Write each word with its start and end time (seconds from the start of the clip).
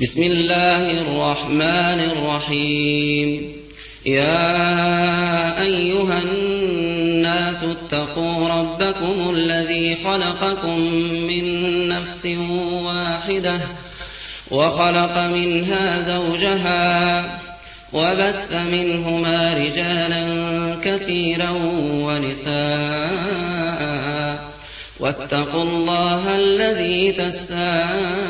بسم 0.00 0.22
الله 0.22 0.90
الرحمن 0.90 2.00
الرحيم. 2.12 3.52
يا 4.06 5.62
أيها 5.62 6.18
الناس 6.18 7.64
اتقوا 7.64 8.48
ربكم 8.48 9.30
الذي 9.34 9.96
خلقكم 10.04 10.80
من 11.02 11.44
نفس 11.88 12.26
واحدة 12.72 13.60
وخلق 14.50 15.18
منها 15.18 16.00
زوجها 16.00 17.24
وبث 17.92 18.52
منهما 18.72 19.54
رجالا 19.54 20.24
كثيرا 20.84 21.50
ونساء. 22.06 23.20
واتقوا 25.00 25.62
الله 25.62 26.36
الذي 26.36 27.12
تساءلون 27.12 28.20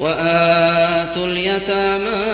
وآتوا 0.00 1.26
اليتامى 1.26 2.24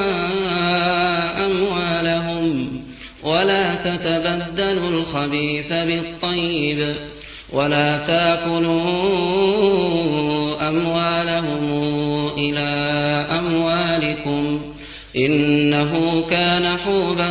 أموالهم 1.47 2.83
ولا 3.23 3.75
تتبدلوا 3.75 4.89
الخبيث 4.91 5.73
بالطيب 5.73 6.95
ولا 7.53 7.99
تأكلوا 7.99 8.85
أموالهم 10.69 11.95
إلى 12.39 12.69
أموالكم 13.39 14.61
إنه 15.17 16.25
كان 16.31 16.77
حوبا 16.85 17.29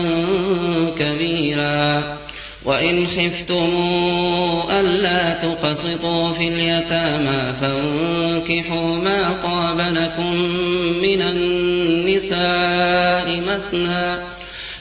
كبيرا 0.99 2.17
وإن 2.65 3.07
خفتم 3.07 3.69
ألا 4.71 5.33
تقسطوا 5.33 6.33
في 6.33 6.47
اليتامى 6.47 7.53
فانكحوا 7.61 8.95
ما 8.95 9.39
طاب 9.43 9.79
لكم 9.79 10.33
من 11.01 11.21
النساء 11.21 12.43
مثنى 13.47 14.17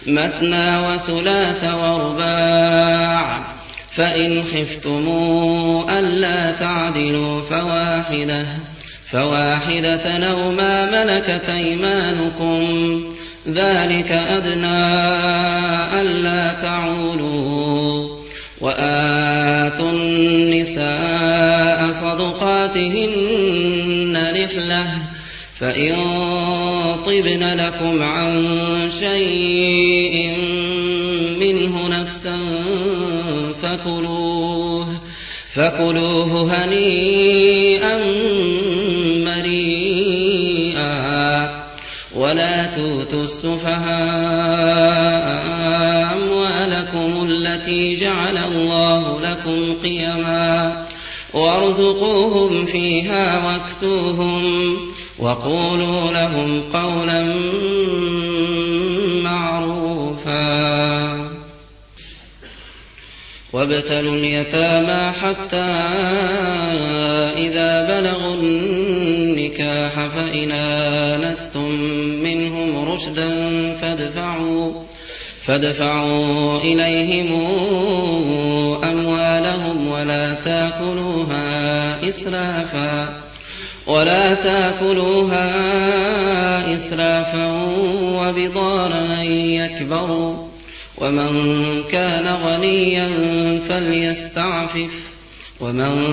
مثنى 0.07 0.79
وثلاث 0.79 1.65
ورباع. 1.75 3.53
فإن 3.97 4.43
خفتم 4.43 5.09
ألا 5.91 6.53
تعدلوا 6.53 7.43
فواحدة 7.43 8.47
فواحدة 9.11 10.31
أو 10.31 10.51
ما 10.51 11.05
ملكت 11.05 11.49
أيمانكم. 11.49 13.01
ذلك 13.49 14.13
أدنى 14.13 14.93
ألا 16.01 16.53
تعولوا. 16.53 17.62
وآتوا 18.63 19.91
النساء 19.91 21.93
صدقاتهن 21.93 23.13
نحلة 24.13 24.87
فإن 25.61 25.95
طبن 27.07 27.45
لكم 27.61 28.03
عن 28.03 28.33
شيء 29.01 30.31
منه 31.41 31.89
نفسا 31.89 32.39
فكلوه 33.63 34.87
فكلوه 35.55 36.55
هنيئا 36.55 37.99
مريئا 39.25 40.93
ولا 42.15 42.67
توتوا 42.67 43.23
السفهاء 43.25 45.12
التي 47.63 47.97
جعل 47.97 48.39
الله 48.39 49.21
لكم 49.21 49.75
قيما 49.83 50.87
وارزقوهم 51.35 52.67
فيها 52.67 53.47
واكسوهم 53.47 54.77
وقولوا 55.19 56.13
لهم 56.13 56.63
قولا 56.73 57.35
معروفا. 59.23 60.63
وابتلوا 63.53 64.15
اليتامى 64.15 65.13
حتى 65.13 65.71
إذا 67.37 67.87
بلغوا 67.89 68.35
النكاح 68.35 70.07
فإن 70.07 70.51
آنستم 70.53 71.71
منهم 72.23 72.89
رشدا 72.89 73.31
فادفعوا 73.83 74.82
فادفعوا 75.47 76.61
إليهم 76.61 77.33
أموالهم 78.85 79.89
ولا 79.89 80.35
تأكلوها 80.35 82.09
إسرافا 82.09 83.23
ولا 83.87 84.35
تأكلوها 84.35 85.47
إسرافا 86.77 87.47
وبضارا 88.03 89.23
يكبروا 89.33 90.49
ومن 90.99 91.53
كان 91.91 92.27
غنيا 92.27 93.09
فليستعفف 93.69 94.91
ومن 95.61 96.05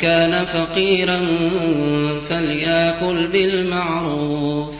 كان 0.00 0.44
فقيرا 0.44 1.20
فليأكل 2.28 3.26
بالمعروف 3.26 4.79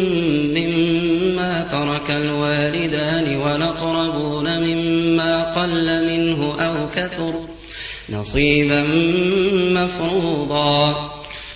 والأقربون 3.43 4.59
مما 4.59 5.61
قل 5.61 6.05
منه 6.05 6.55
أو 6.59 6.89
كثر 6.95 7.33
نصيبا 8.09 8.83
مفروضا. 9.73 11.11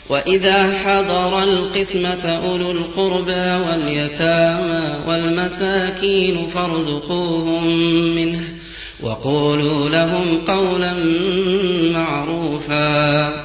وإذا 0.10 0.80
حضر 0.84 1.44
القسمة 1.44 2.40
أولو 2.46 2.72
القربى 2.72 3.52
واليتامى 3.70 4.82
والمساكين 5.08 6.50
فارزقوهم 6.54 7.68
منه 8.16 8.42
وقولوا 9.02 9.90
لهم 9.90 10.42
قولا 10.48 10.94
معروفا. 11.94 13.45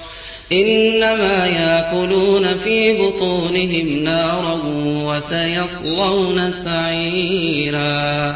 إنما 0.51 1.47
يأكلون 1.47 2.57
في 2.57 2.97
بطونهم 3.01 4.03
نارا 4.03 4.59
وسيصلون 5.05 6.51
سعيرا. 6.51 8.35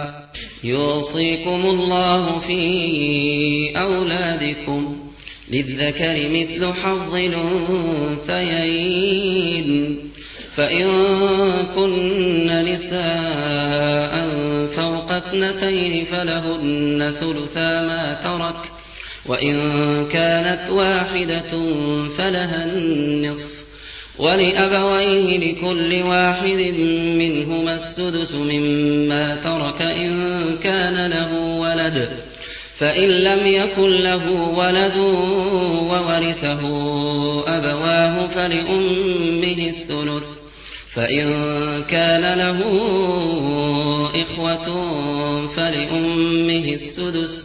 يوصيكم 0.64 1.62
الله 1.66 2.40
في 2.40 3.80
أولادكم 3.80 4.98
للذكر 5.52 6.30
مثل 6.30 6.74
حظ 6.74 7.16
الأنثيين. 8.36 10.00
فإن 10.56 10.88
كن 11.76 12.48
نساء 12.66 14.30
فوق 14.76 15.12
اثنتين 15.12 16.06
فلهن 16.06 17.14
ثلثا 17.20 17.82
ما 17.82 18.20
ترك 18.24 18.75
وإن 19.28 19.56
كانت 20.12 20.70
واحدة 20.70 21.74
فلها 22.18 22.66
النصف. 22.66 23.52
ولأبويه 24.18 25.38
لكل 25.38 26.02
واحد 26.04 26.74
منهما 27.18 27.76
السدس 27.76 28.34
مما 28.34 29.36
ترك 29.36 29.82
إن 29.82 30.58
كان 30.64 31.12
له 31.12 31.40
ولد. 31.60 32.10
فإن 32.78 33.10
لم 33.10 33.48
يكن 33.48 33.90
له 33.90 34.32
ولد 34.32 34.98
وورثه 35.90 36.62
أبواه 37.48 38.28
فلأمه 38.28 39.74
الثلث. 39.78 40.24
فإن 40.94 41.34
كان 41.90 42.38
له 42.38 42.60
إخوة 44.22 44.66
فلأمه 45.56 46.74
السدس. 46.74 47.45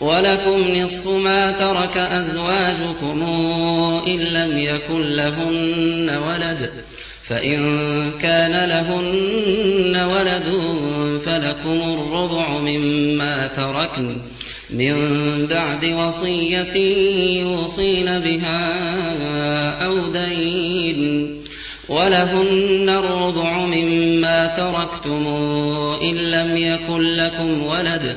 ولكم 0.00 0.74
نصف 0.76 1.06
ما 1.06 1.52
ترك 1.52 1.96
أزواجكم 1.96 3.22
إن 4.06 4.18
لم 4.18 4.58
يكن 4.58 5.02
لهن 5.02 6.10
ولد. 6.28 6.70
فإن 7.28 7.60
كان 8.22 8.68
لهن 8.68 9.96
ولد 9.96 10.60
فلكم 11.26 11.80
الربع 11.82 12.58
مما 12.58 13.46
تركن 13.46 14.16
من 14.70 14.96
بعد 15.46 15.84
وصية 15.84 16.76
يوصين 17.40 18.18
بها 18.18 18.74
أو 19.86 19.98
دين. 20.08 21.36
ولهن 21.88 22.88
الربع 22.88 23.58
مما 23.58 24.46
تركتم 24.46 25.26
إن 26.02 26.14
لم 26.14 26.56
يكن 26.56 27.02
لكم 27.02 27.62
ولد. 27.62 28.16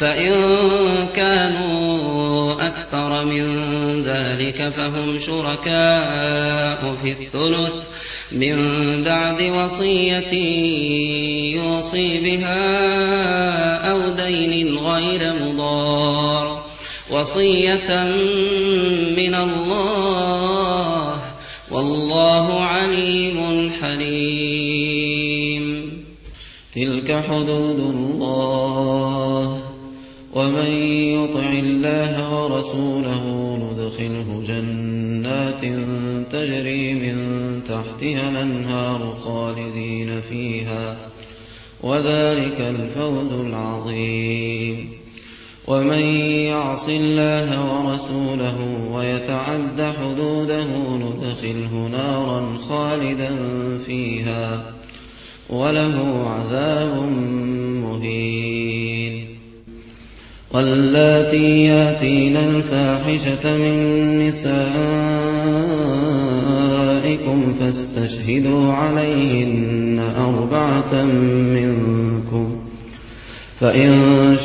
فإن 0.00 0.32
كانوا 1.16 2.66
أكثر 2.66 3.24
من 3.24 3.46
ذلك 4.02 4.72
فهم 4.76 5.20
شركاء 5.26 6.96
في 7.02 7.10
الثلث 7.12 7.72
من 8.32 8.56
بعد 9.04 9.42
وصية 9.42 10.34
يوصي 11.56 12.20
بها 12.20 13.90
أو 13.90 13.98
دين 14.10 14.74
غير 14.78 15.32
مضار 15.32 16.64
وصية 17.10 18.04
من 19.16 19.34
الله 19.34 21.20
والله 21.70 22.64
عليم 22.64 23.70
حليم 23.82 24.90
تلك 26.74 27.24
حدود 27.28 27.99
ومن 30.34 30.70
يطع 31.14 31.52
الله 31.52 32.44
ورسوله 32.44 33.24
ندخله 33.62 34.42
جنات 34.48 35.60
تجري 36.32 36.94
من 36.94 37.16
تحتها 37.68 38.30
الأنهار 38.30 39.16
خالدين 39.24 40.20
فيها 40.28 40.96
وذلك 41.80 42.60
الفوز 42.60 43.32
العظيم. 43.32 44.90
ومن 45.66 46.02
يعص 46.46 46.88
الله 46.88 47.48
ورسوله 47.72 48.56
ويتعد 48.92 49.94
حدوده 50.00 50.66
ندخله 50.96 51.88
نارا 51.92 52.58
خالدا 52.68 53.30
فيها 53.86 54.72
وله 55.48 56.24
عذاب 56.26 57.08
مهين. 57.82 58.49
واللاتي 60.54 61.64
ياتين 61.64 62.36
الفاحشة 62.36 63.56
من 63.56 64.18
نسائكم 64.28 64.74
فاستشهدوا 67.60 68.72
عليهن 68.72 70.00
أربعة 70.18 71.04
منكم. 71.54 72.56
فإن 73.60 73.92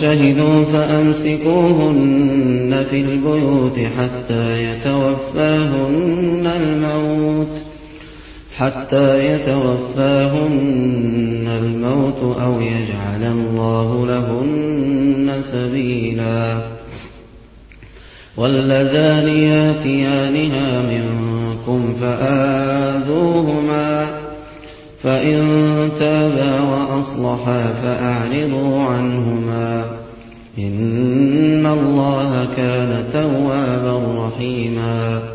شهدوا 0.01 0.63
فأمسكوهن 0.63 2.85
في 2.89 3.01
البيوت 3.01 3.79
حتى 3.79 4.63
يتوفاهن 4.63 6.51
الموت. 6.61 7.64
حتى 8.57 9.33
يتوفاهن 9.33 11.47
الموت 11.47 12.37
أو 12.41 12.61
يجعل 12.61 13.23
الله 13.23 14.07
لهن 14.07 15.41
سبيلا. 15.51 16.57
واللذان 18.37 19.27
ياتيانها 19.27 20.81
منكم 20.81 21.95
فآذوهما 22.01 24.07
فإن 25.03 25.39
تابا 25.99 26.61
وأصلحا 26.61 27.73
فأعرضوا 27.83 28.83
عنهما. 28.83 29.83
إن 30.57 31.65
الله 31.65 32.47
كان 32.57 33.05
توابا 33.13 34.27
رحيما. 34.27 35.34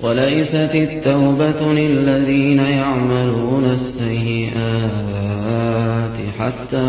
وليست 0.00 0.74
التوبة 0.74 1.72
للذين 1.72 2.58
يعملون 2.58 3.64
السيئات 3.64 4.56
حتى 6.38 6.88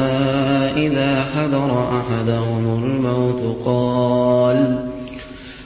إذا 0.77 1.25
حضر 1.35 1.99
أحدهم 1.99 2.83
الموت 2.83 3.57
قال 3.65 4.87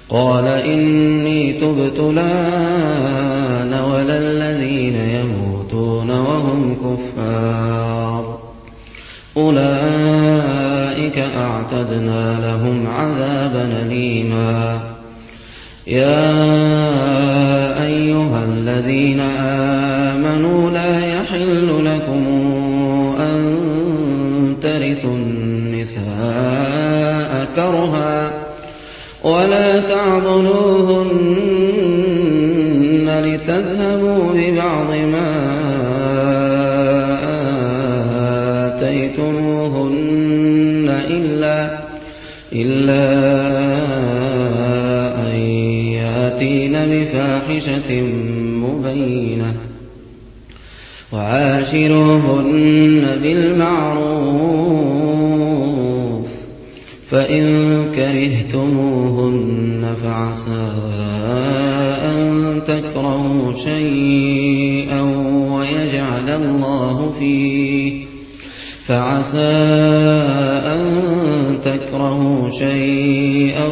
قال 0.10 0.48
إني 0.48 1.53
تبت 1.53 2.00
الآن 2.00 3.74
ولا 3.74 4.17
الذين 4.17 4.95
يموتون 4.95 6.10
وهم 6.10 6.75
كفار 6.75 8.39
أولئك 9.38 11.17
أعتدنا 11.17 12.39
لهم 12.39 12.88
عذابا 12.88 13.81
أليما 13.86 14.79
يا 15.88 16.70
الذين 18.71 19.19
آمنوا 19.19 20.69
لا 20.69 20.99
يحل 21.15 21.85
لكم 21.85 22.27
أن 23.19 23.57
ترثوا 24.61 25.15
النساء 25.15 26.01
كرها 27.55 28.31
ولا 29.23 29.79
تعضلوهن 29.79 31.11
لتذهبوا 33.25 34.33
ببعض 34.33 34.89
ما 34.89 35.31
آتيتموهن 38.77 39.91
إلا 41.09 41.79
إلا 42.53 43.03
أن 45.27 45.35
يأتين 45.91 46.73
بفاحشة 46.73 47.89
بينة. 48.83 49.53
وعاشروهن 51.13 53.19
بالمعروف. 53.23 54.61
فإن 57.11 57.45
كرهتموهن 57.95 59.85
فعسى 60.03 60.71
أن 62.05 62.61
تكرهوا 62.67 63.53
شيئا 63.63 65.01
ويجعل 65.51 66.29
الله 66.29 67.13
فيه. 67.19 68.05
فعسى 68.88 69.51
أن 70.65 70.81
تكرهوا 71.65 72.50
شيئا 72.50 73.67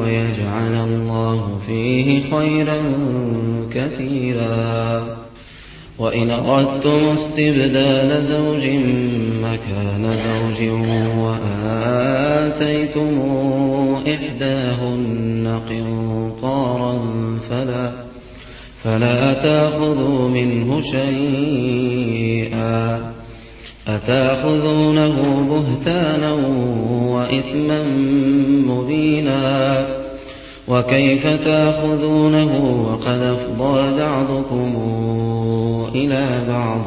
ويجعل 0.00 0.74
الله 0.74 1.58
فيه 1.66 2.20
خيرا 2.36 2.78
كثيرا. 3.74 5.06
وإن 5.98 6.30
أردتم 6.30 6.90
استبدال 6.90 8.22
زوج 8.22 8.64
مكان 9.42 10.04
زوج 10.04 10.68
وآتيتم 11.18 13.20
إحداهن 14.14 15.60
قنطارا 15.70 16.98
فلا 17.50 17.90
فلا 18.84 19.34
تأخذوا 19.34 20.28
منه 20.28 20.82
شيئا. 20.82 22.78
أتأخذونه 23.88 25.46
بهتانا 25.50 26.32
وإثما 27.08 27.82
مبينا. 28.68 29.97
وكيف 30.68 31.26
تأخذونه 31.26 32.84
وقد 32.90 33.22
أفضى 33.22 33.96
بعضكم 34.02 34.76
إلى 35.94 36.42
بعض 36.48 36.86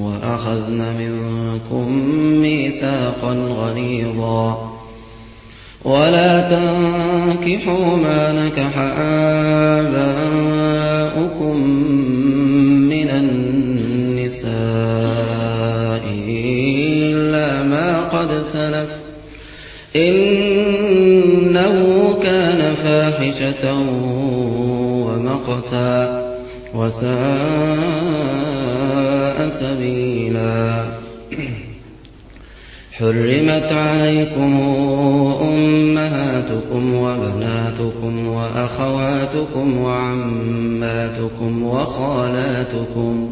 وأخذن 0.00 0.80
منكم 0.98 1.92
ميثاقا 2.42 3.32
غليظا. 3.32 4.74
ولا 5.84 6.40
تنكحوا 6.50 7.96
ما 7.96 8.32
نكح 8.32 8.78
آباؤكم 9.78 10.36
من 12.88 13.08
النساء 13.10 14.54
إلا 16.28 17.62
ما 17.62 18.00
قد 18.00 18.44
سلف 18.52 19.04
كان 19.94 20.53
فاحشة 23.14 23.64
ومقتا 25.06 26.24
وساء 26.74 27.08
سبيلا. 29.60 30.84
حرمت 32.92 33.72
عليكم 33.72 34.60
أمهاتكم 35.42 36.94
وبناتكم 36.94 38.26
وأخواتكم 38.26 39.78
وعماتكم 39.78 41.62
وخالاتكم 41.62 43.28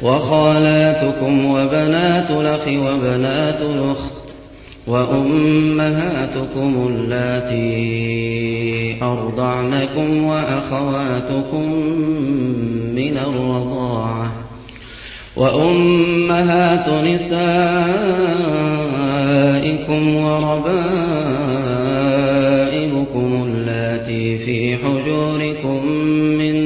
وخالاتكم 0.00 1.46
وبنات 1.46 2.30
الأخ 2.30 2.68
وبنات 2.68 3.60
الأخت 3.60 4.15
وأمهاتكم 4.86 6.74
اللاتي 6.90 8.16
أرضعنكم 9.02 10.24
وأخواتكم 10.24 11.72
من 12.94 13.18
الرضاعة 13.18 14.32
وأمهات 15.36 16.88
نسائكم 16.88 17.36
وربائبكم 20.16 20.86
اللاتي 23.48 24.38
في 24.38 24.76
حجوركم 24.76 25.86
من 26.38 26.65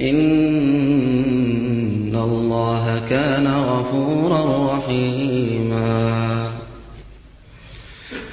إن 0.00 0.18
الله 2.14 3.02
كان 3.10 3.46
غفورا 3.46 4.74
رحيما. 4.76 6.50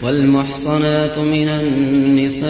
والمحصنات 0.03 1.17
من 1.17 1.48
النساء 1.48 2.50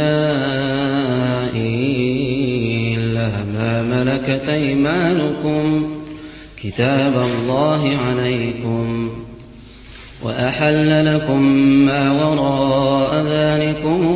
إلا 2.98 3.30
ما 3.54 3.82
ملكت 3.82 4.50
أيمانكم. 4.50 5.90
كتاب 6.64 7.14
الله 7.18 7.98
عليكم. 7.98 9.10
وأحل 10.24 11.16
لكم 11.16 11.42
ما 11.86 12.12
وراء 12.12 13.26
ذلكم 13.26 14.16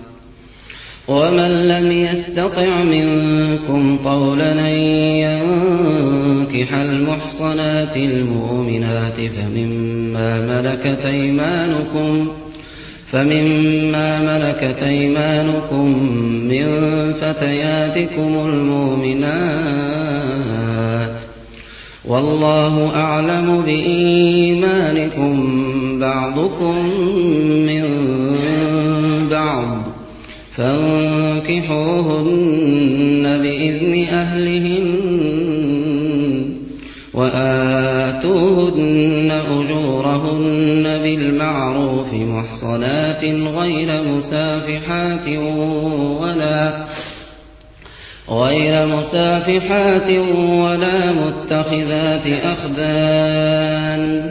ومن 1.07 1.67
لم 1.67 1.91
يستطع 1.91 2.83
منكم 2.83 3.97
قولا 4.05 4.51
أن 4.51 4.75
ينكح 5.25 6.73
المحصنات 6.73 7.97
المؤمنات 7.97 9.15
فمما 9.15 10.41
ملكت 10.41 11.05
أيمانكم 11.05 12.27
فمما 13.11 14.21
ملكت 14.21 14.83
أيمانكم 14.83 15.85
من 16.49 16.65
فتياتكم 17.13 18.45
المؤمنات 18.45 19.91
والله 22.05 22.95
أعلم 22.95 23.61
بإيمانكم 23.61 25.35
بعضكم 25.99 26.75
من 27.65 27.83
فانكحوهن 30.57 31.63
بإذن 33.41 34.07
أهلهن 34.13 35.11
وآتوهن 37.13 39.31
أجورهن 39.51 40.99
بالمعروف 41.03 42.13
محصنات 42.13 43.23
غير 43.23 44.03
مسافحات 44.03 45.27
ولا 46.21 46.85
غير 48.29 48.87
مسافحات 48.87 50.09
ولا 50.37 51.11
متخذات 51.11 52.27
أخدان 52.43 54.30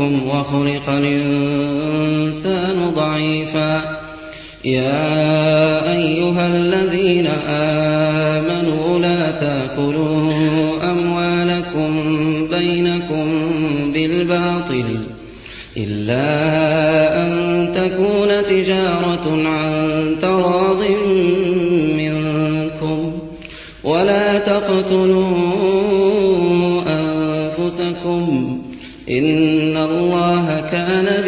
وخلق 0.00 0.88
الإنسان 0.88 2.92
ضعيفا. 2.96 4.00
يا 4.64 5.92
أيها 5.92 6.46
الذين 6.46 7.26
آمنوا 7.48 8.98
لا 8.98 9.30
تأكلوا 9.30 10.32
أموالكم 10.82 11.92
بينكم 12.50 13.26
بالباطل 13.94 14.84
إلا 15.76 17.22
أن 17.22 17.72
تكون 17.74 18.28
تجارة 18.50 19.48
عن 19.48 20.16
تراض 20.22 20.82
منكم. 21.96 23.12
ولا 23.84 24.38
تقتلوا 24.38 25.60
الله 29.08 29.10
كان 29.10 29.69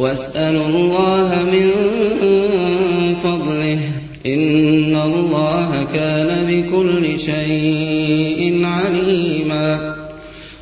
واسألوا 0.00 0.66
الله 0.66 1.42
من 1.52 1.70
فضله 3.22 3.80
إن 4.26 4.96
الله 4.96 5.86
كان 5.94 6.46
بكل 6.48 7.20
شيء 7.20 8.64
عليما 8.64 9.96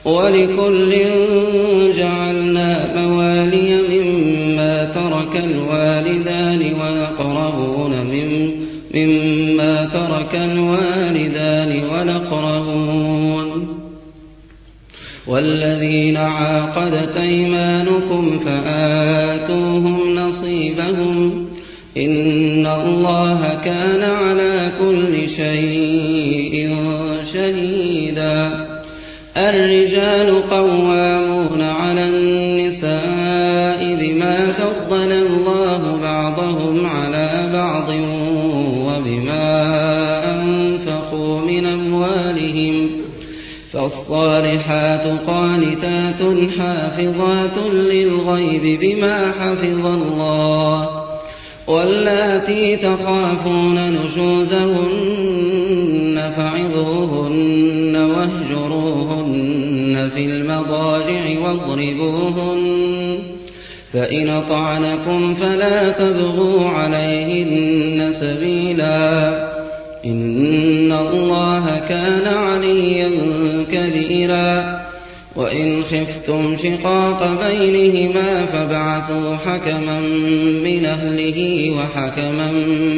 ولكل 0.04 0.94
جعلنا 1.96 2.94
موالي 2.96 3.78
مما 3.90 4.84
ترك 4.94 5.44
الوالدان 5.44 6.72
والأقربون 6.80 7.90
من 7.90 8.50
مما 8.94 9.84
ترك 9.84 10.34
الوالدان 10.34 10.97
والذين 15.28 16.16
عاقدت 16.16 17.16
أيمانكم 17.16 18.40
فآتوهم 18.44 20.14
نصيبهم 20.14 21.48
إن 21.96 22.66
الله 22.66 23.58
كان 23.64 24.02
على 24.02 24.72
كل 24.80 25.28
شيء 25.28 26.76
شهيدا 27.32 28.66
الرجال 29.36 30.48
قوامون 30.50 30.67
فالصالحات 43.88 45.06
قانتات 45.26 46.22
حافظات 46.58 47.58
للغيب 47.72 48.80
بما 48.80 49.32
حفظ 49.40 49.86
الله 49.86 50.88
واللاتي 51.66 52.76
تخافون 52.76 53.92
نشوزهن 53.92 55.12
فعظوهن 56.36 57.96
واهجروهن 57.96 59.48
في 60.14 60.24
المضاجع 60.24 61.40
واضربوهن 61.40 63.18
فإن 63.92 64.42
طعنكم 64.48 65.34
فلا 65.34 65.90
تبغوا 65.90 66.68
عليهن 66.68 68.12
سبيلا 68.20 69.57
إن 70.04 70.92
الله 70.92 71.80
كان 71.88 72.26
عليا 72.34 73.10
كبيرا 73.72 74.80
وإن 75.36 75.84
خفتم 75.84 76.56
شقاق 76.56 77.46
بينهما 77.46 78.46
فابعثوا 78.46 79.36
حكما 79.36 80.00
من 80.64 80.84
أهله 80.84 81.70
وحكما 81.70 82.52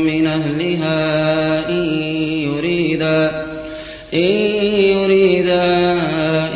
من 0.04 0.26
أهلها 0.26 1.68
إن 1.68 1.84
يريدا 2.22 3.46
إن 4.14 4.30
يريدا 4.94 5.98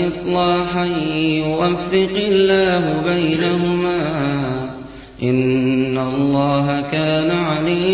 إصلاحا 0.07 0.87
يوفق 1.17 2.17
الله 2.17 3.03
بينهما 3.07 3.95
إن 5.23 5.99
الله 5.99 6.85
كان 6.93 7.31
عليما 7.31 7.94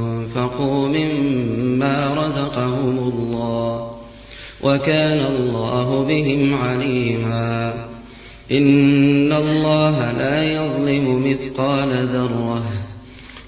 وأنفقوا 0.35 0.87
مما 0.87 2.13
رزقهم 2.13 2.97
الله 2.97 3.91
وكان 4.63 5.25
الله 5.25 6.03
بهم 6.03 6.53
عليما 6.53 7.73
إن 8.51 9.33
الله 9.33 10.11
لا 10.11 10.53
يظلم 10.53 11.29
مثقال 11.31 11.89
ذرة 12.13 12.63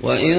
وإن 0.02 0.38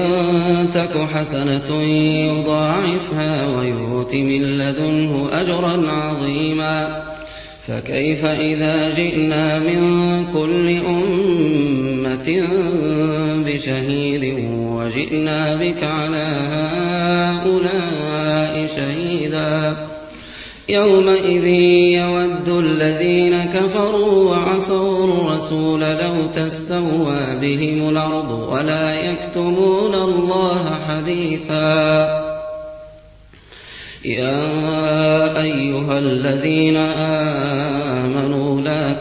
تك 0.73 0.97
حسنة 1.13 1.81
يضاعفها 2.29 3.47
ويؤت 3.57 4.13
من 4.13 4.41
لدنه 4.41 5.29
أجرا 5.31 5.91
عظيما 5.91 7.03
فكيف 7.67 8.25
إذا 8.25 8.93
جئنا 8.95 9.59
من 9.59 9.81
كل 10.33 10.69
أمة 10.85 12.47
بشهيد 13.45 14.23
وجئنا 14.95 15.55
بك 15.55 15.83
على 15.83 16.25
هؤلاء 17.43 18.67
شهيدا. 18.75 19.75
يومئذ 20.69 21.45
يود 21.99 22.49
الذين 22.49 23.45
كفروا 23.53 24.29
وعصوا 24.29 25.07
الرسول 25.07 25.81
لو 25.81 26.27
تسوى 26.35 27.21
بهم 27.41 27.89
الأرض 27.89 28.31
ولا 28.51 29.11
يكتمون 29.11 29.93
الله 29.93 30.79
حديثا. 30.87 32.25
يا 34.05 35.41
أيها 35.41 35.99
الذين 35.99 36.77
آمنوا 36.77 37.65
لا 37.65 37.74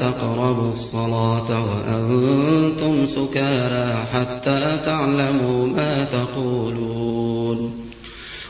تقربوا 0.01 0.73
الصلاة 0.73 1.51
وأنتم 1.67 3.07
سكارى 3.07 4.07
حتى 4.13 4.79
تعلموا 4.85 5.67
ما 5.67 6.07
تقولون. 6.13 7.85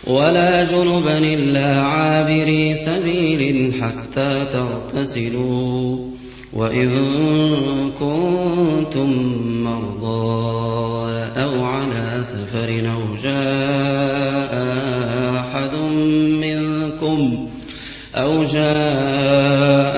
ولا 0.07 0.65
جنبا 0.65 1.19
إلا 1.19 1.81
عابري 1.81 2.77
سبيل 2.77 3.73
حتى 3.83 4.45
تغتسلوا 4.53 5.99
وإن 6.53 6.91
كنتم 7.99 9.11
مرضى 9.65 10.95
أو 11.37 11.65
على 11.65 12.25
سفر 12.25 12.91
أو 12.95 13.03
جاء 13.23 14.55
أحد 15.37 15.75
منكم 16.41 17.49
أو 18.15 18.45
جاء 18.45 19.94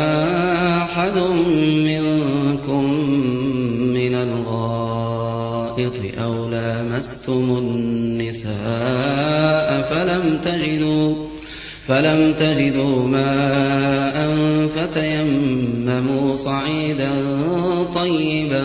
لامستم 6.96 7.58
النساء 7.58 8.56
فلم 9.90 10.40
تجدوا 10.44 11.14
فلم 11.88 12.34
تجدوا 12.38 13.08
ماء 13.08 14.36
فتيمموا 14.76 16.36
صعيدا 16.36 17.10
طيبا 17.94 18.64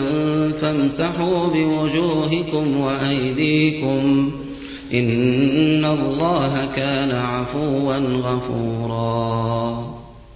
فامسحوا 0.60 1.46
بوجوهكم 1.46 2.76
وأيديكم 2.76 4.32
إن 4.94 5.84
الله 5.84 6.68
كان 6.76 7.10
عفوا 7.10 7.96
غفورا 7.96 9.91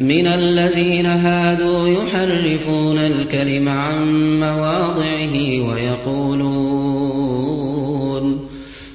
من 0.00 0.26
الذين 0.26 1.06
هادوا 1.06 1.88
يحرفون 1.88 2.98
الكلم 2.98 3.68
عن 3.68 4.40
مواضعه 4.40 5.34
ويقولون 5.68 6.86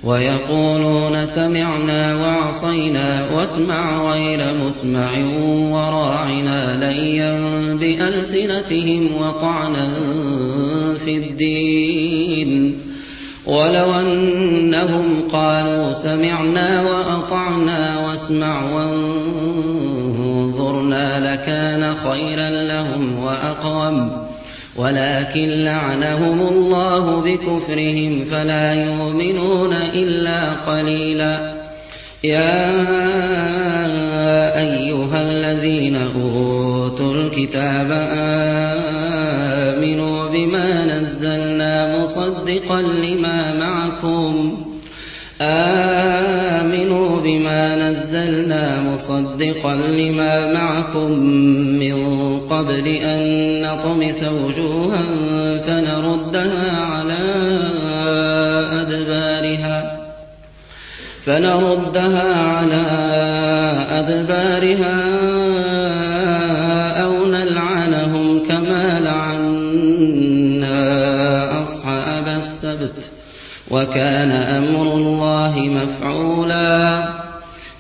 ويقولون 0.03 1.25
سمعنا 1.25 2.15
وعصينا 2.15 3.27
واسمع 3.35 4.11
غير 4.13 4.53
مسمع 4.67 5.09
وراعنا 5.71 6.77
ليا 6.79 7.39
بألسنتهم 7.75 9.09
وطعنا 9.21 9.97
في 11.05 11.17
الدين 11.17 12.77
ولو 13.45 13.93
أنهم 13.93 15.23
قالوا 15.31 15.93
سمعنا 15.93 16.81
وأطعنا 16.81 18.07
واسمع 18.07 18.63
وانظرنا 18.71 19.30
لكان 20.93 21.95
خيرا 21.95 22.49
لهم 22.49 23.23
وأقوم 23.23 24.27
ولكن 24.75 25.63
لعنهم 25.63 26.41
الله 26.41 27.21
بكفرهم 27.21 28.25
فلا 28.31 28.73
يؤمنون 28.73 29.73
إلا 29.93 30.49
قليلا 30.51 31.53
يا 32.23 32.71
أيها 34.59 35.21
الذين 35.21 35.95
أوتوا 35.95 37.13
الكتاب 37.13 37.91
آمنوا 39.71 40.29
بما 40.29 40.85
نزلنا 40.85 41.97
مصدقا 42.03 42.81
لما 42.81 43.53
معكم 43.59 44.57
آمنوا 45.41 46.00
بما 47.51 47.75
نزلنا 47.75 48.81
مصدقا 48.81 49.75
لما 49.75 50.53
معكم 50.53 51.11
من 51.79 51.95
قبل 52.49 52.87
أن 52.87 53.61
نطمس 53.61 54.23
وجوها 54.23 55.03
فنردها 55.67 56.81
على 56.81 57.17
أدبارها 58.81 59.99
فنردها 61.25 62.43
على 62.43 62.83
أدبارها 63.91 65.01
أو 67.03 67.25
نلعنهم 67.25 68.47
كما 68.47 68.99
لعنا 68.99 69.41
أصحاب 71.63 72.27
السبت 72.27 73.11
وكان 73.71 74.31
أمر 74.31 74.93
الله 74.93 75.59
مفعولا 75.59 77.20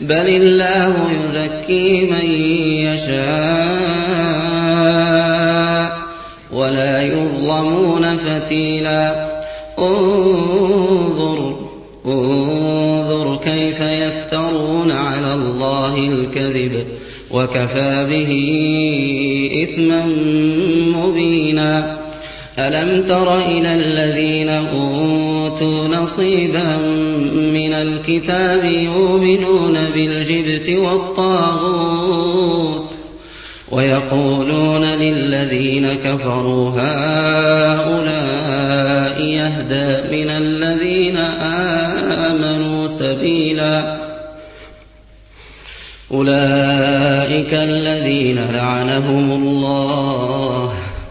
بل 0.00 0.28
الله 0.28 0.94
يزكي 1.10 2.10
من 2.10 2.30
يشاء 2.84 4.26
ولا 6.52 7.02
يظلمون 7.02 8.16
فتيلا 8.16 9.30
انظر 9.78 11.56
انظر 12.06 13.36
كيف 13.36 13.80
يفترون 13.80 14.90
على 14.90 15.34
الله 15.34 15.98
الكذب 15.98 16.86
وكفى 17.30 18.06
به 18.10 18.30
إثما 19.62 20.06
مبينا 20.96 22.05
ألم 22.58 23.02
تر 23.08 23.38
إلى 23.38 23.74
الذين 23.74 24.48
أوتوا 24.48 25.88
نصيبا 25.88 26.76
من 27.34 27.72
الكتاب 27.72 28.64
يؤمنون 28.64 29.78
بالجبت 29.94 30.68
والطاغوت 30.68 32.16
ويقولون 33.70 34.84
للذين 34.84 35.88
كفروا 36.04 36.70
هؤلاء 36.70 37.96
يهدى 39.20 40.16
من 40.16 40.30
الذين 40.30 41.16
آمنوا 42.26 42.88
سبيلا 42.88 43.96
أولئك 46.10 47.54
الذين 47.54 48.38
لعنهم 48.52 49.32
الله 49.32 50.05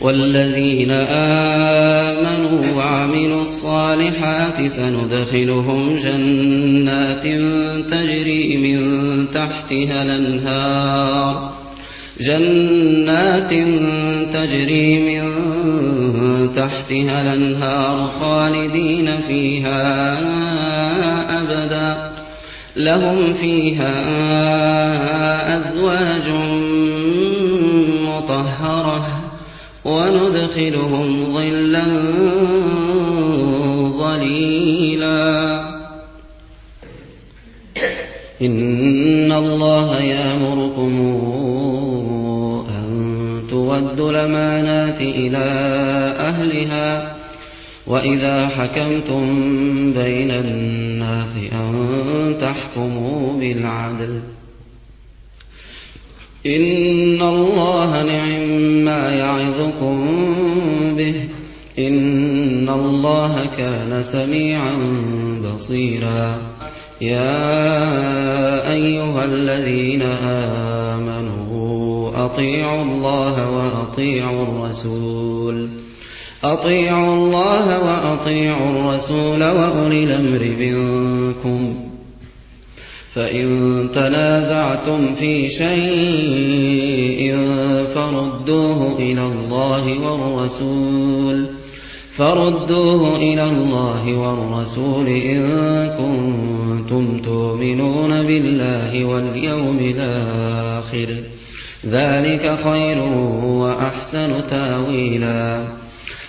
والذين 0.00 0.90
آمنوا 0.90 2.76
وعملوا 2.76 3.42
الصالحات 3.42 4.66
سندخلهم 4.66 5.96
جنات 5.96 7.22
تجري 7.90 8.56
من 8.56 8.80
تحتها 9.34 10.02
الأنهار. 10.02 11.52
جنات 12.20 13.50
تجري 14.34 14.98
من 14.98 15.32
تحتها 16.56 17.22
الأنهار 17.22 18.10
خالدين 18.20 19.10
فيها 19.28 20.18
أبدا. 21.40 22.12
لهم 22.76 23.34
فيها 23.34 23.94
أزواج 25.56 26.28
مطهرة. 28.02 29.17
وندخلهم 29.88 31.34
ظلا 31.34 31.86
ظليلا. 33.98 35.28
إن 38.42 39.32
الله 39.32 40.00
يأمركم 40.00 40.94
أن 42.70 42.88
تودوا 43.50 44.10
الأمانات 44.10 45.00
إلى 45.00 45.46
أهلها 46.30 47.16
وإذا 47.86 48.48
حكمتم 48.48 49.22
بين 49.92 50.30
الناس 50.30 51.32
أن 51.52 52.36
تحكموا 52.40 53.40
بالعدل. 53.40 54.20
إن 56.46 57.22
الله 57.22 58.02
نعم 58.02 58.47
ما 58.88 59.10
يعظكم 59.10 59.96
به. 60.96 61.14
إن 61.78 62.68
الله 62.68 63.46
كان 63.58 64.02
سميعا 64.02 64.72
بصيرا. 65.44 66.36
يا 67.00 68.72
أيها 68.72 69.24
الذين 69.24 70.02
آمنوا 70.22 72.10
أطيعوا 72.24 72.82
الله 72.82 73.50
وأطيعوا 73.50 74.42
الرسول. 74.42 75.68
أطيعوا 76.44 77.14
الله 77.14 77.84
وأطيعوا 77.84 78.70
الرسول 78.70 79.44
وأولي 79.44 80.04
الأمر 80.04 80.54
منكم. 80.60 81.87
فإن 83.18 83.88
تنازعتم 83.94 85.14
في 85.14 85.48
شيء 85.48 87.36
فردوه 87.94 88.96
إلى 88.98 89.22
الله 89.22 89.98
والرسول 90.00 91.46
فردوه 92.16 93.16
إلى 93.16 93.44
الله 93.44 94.14
والرسول 94.14 95.08
إن 95.08 95.40
كنتم 95.98 97.18
تؤمنون 97.18 98.22
بالله 98.22 99.04
واليوم 99.04 99.78
الآخر 99.80 101.16
ذلك 101.86 102.58
خير 102.64 102.98
وأحسن 103.42 104.30
تأويلا. 104.50 105.64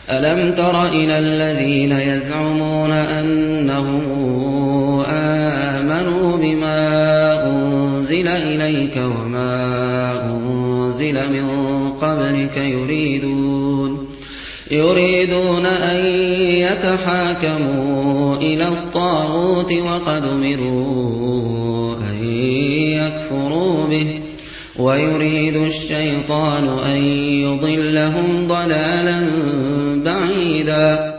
ألم 0.10 0.56
تر 0.56 0.88
إلى 0.88 1.20
الذين 1.20 1.92
يزعمون 1.92 2.92
أنهم 2.92 4.02
آمنوا 5.06 5.49
بما 6.38 7.46
أنزل 7.48 8.28
إليك 8.28 8.98
وما 8.98 10.26
أنزل 10.26 11.14
من 11.14 11.48
قبلك 12.02 12.58
يريدون 12.58 14.08
يريدون 14.72 15.66
أن 15.66 16.06
يتحاكموا 16.56 18.36
إلى 18.36 18.68
الطاغوت 18.68 19.74
وقد 19.74 20.24
أمروا 20.26 21.96
أن 21.96 22.24
يكفروا 22.94 23.88
به. 23.88 24.20
ويريد 24.80 25.56
الشيطان 25.56 26.80
أن 26.86 27.04
يضلهم 27.44 28.48
ضلالا 28.48 29.22
بعيدا. 29.96 31.19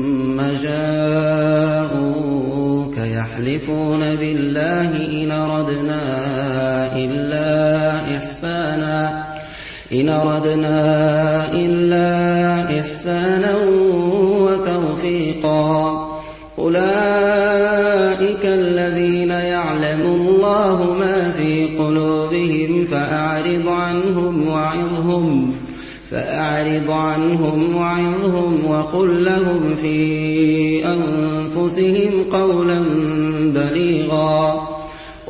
يحلفون 3.41 3.99
بالله 4.15 5.23
إن 5.23 5.31
أردنا 5.31 6.01
إلا 6.95 7.95
إحسانا. 8.17 9.23
إن 9.93 10.09
أردنا 10.09 11.53
إلا 11.53 12.79
إحسانا 12.79 13.55
وتوفيقا. 14.41 16.07
أولئك 16.59 18.45
الذين 18.45 19.29
يعلم 19.29 20.01
الله 20.01 20.95
ما 20.99 21.31
في 21.31 21.77
قلوبهم 21.77 22.87
فأعرض 22.91 23.67
عنهم 23.67 24.47
وعظهم 24.47 25.53
فأعرض 26.11 26.91
عنهم 26.91 27.75
وعظهم 27.75 28.65
وقل 28.67 29.25
لهم 29.25 29.75
في 29.81 30.85
أنفسهم 30.85 32.23
قولا 32.31 32.79
بليغا. 33.53 34.67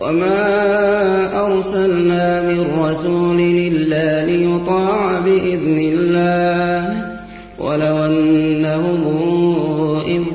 وما 0.02 1.46
أرسلنا 1.46 2.42
من 2.42 2.80
رسول 2.80 3.40
إلا 3.40 4.26
ليطاع 4.26 5.20
بإذن 5.20 5.78
الله. 5.78 7.12
ولو 7.60 7.98
أنهم 8.06 9.22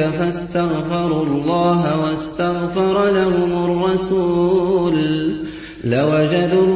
فاستغفروا 0.00 1.22
الله 1.22 2.00
واستغفر 2.00 3.10
لهم 3.10 3.64
الرسول 3.64 4.96
لوجدوا 5.84 6.75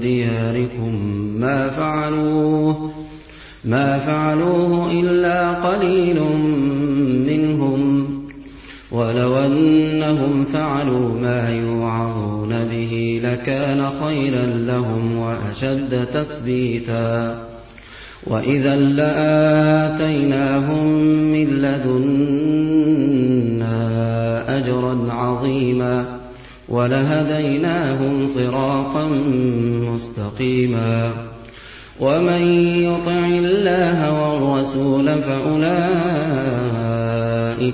دياركم 0.00 1.00
ما 1.40 1.68
فعلوه 1.68 2.90
ما 3.64 3.98
فعلوه 3.98 4.92
إلا 4.92 5.52
قليل 5.52 6.20
منهم. 7.26 8.06
ولو 8.90 9.36
أنهم 9.36 10.44
فعلوا 10.52 11.20
ما 11.20 11.50
يوعظون 11.50 12.64
به 12.70 13.20
لكان 13.24 13.88
خيرا 14.04 14.46
لهم 14.46 15.16
وأشد 15.16 16.06
تثبيتا. 16.06 17.46
وإذا 18.26 18.76
لآتيناهم 18.76 20.86
من 21.32 21.46
لدنا 21.46 22.56
أجرا 24.58 25.12
عظيما. 25.12 26.25
ولهديناهم 26.68 28.28
صراطا 28.28 29.08
مستقيما. 29.94 31.12
ومن 32.00 32.42
يطع 32.82 33.26
الله 33.26 33.98
والرسول 34.12 35.06
فأولئك 35.06 35.76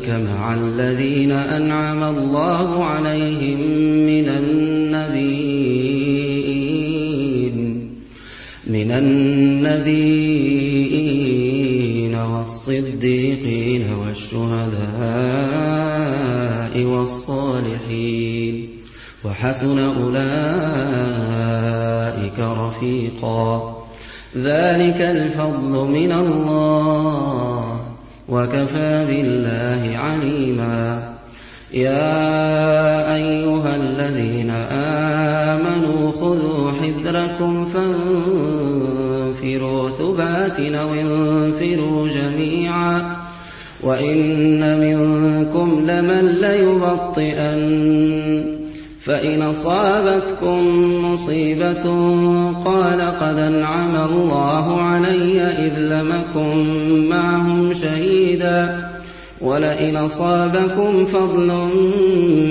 مع 0.08 0.54
الذين 0.54 1.30
أنعم 1.30 2.02
الله 2.02 2.84
عليهم 2.84 3.60
من 4.06 4.28
النبيين 4.28 5.52
من 8.66 8.90
النبيين 8.90 10.04
والصديقين 12.14 13.82
والشهداء 13.92 14.82
والصالحين. 16.84 18.61
وحسن 19.24 19.78
أولئك 19.78 20.22
رفيقا. 22.38 23.76
ذلك 24.36 25.00
الفضل 25.00 25.88
من 25.90 26.12
الله 26.12 27.80
وكفى 28.28 29.04
بالله 29.06 29.98
عليما. 29.98 31.12
يا 31.72 33.14
أيها 33.14 33.76
الذين 33.76 34.50
آمنوا 35.50 36.12
خذوا 36.12 36.72
حذركم 36.72 37.68
فانفروا 37.74 38.70
ثبات 39.90 40.60
أو 40.60 40.94
انفروا 40.94 42.08
جميعا. 42.08 43.16
وإن 43.82 44.80
منكم 44.80 45.90
لمن 45.90 46.26
ليبطئن 46.40 48.21
فإن 49.04 49.42
أصابتكم 49.42 50.64
مصيبة 51.04 51.82
قال 52.64 53.00
قد 53.00 53.38
أنعم 53.38 53.96
الله 53.96 54.80
علي 54.80 55.40
إذ 55.42 55.78
لمكم 55.78 56.66
معهم 57.08 57.74
شهيدا 57.74 58.88
ولئن 59.40 59.96
أصابكم 59.96 61.06
فضل 61.06 61.46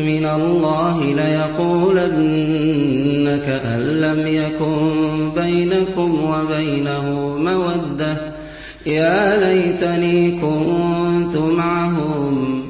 من 0.05 0.25
الله 0.35 1.13
ليقولن 1.15 2.51
كأن 3.45 3.79
لم 3.79 4.27
يكن 4.27 5.31
بينكم 5.35 6.23
وبينه 6.23 7.37
مودة 7.37 8.17
يا 8.85 9.37
ليتني 9.37 10.31
كنت 10.31 11.37
معهم 11.37 12.61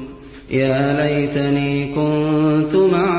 يا 0.50 1.02
ليتني 1.02 1.94
كنت 1.94 2.74
معهم 2.74 3.11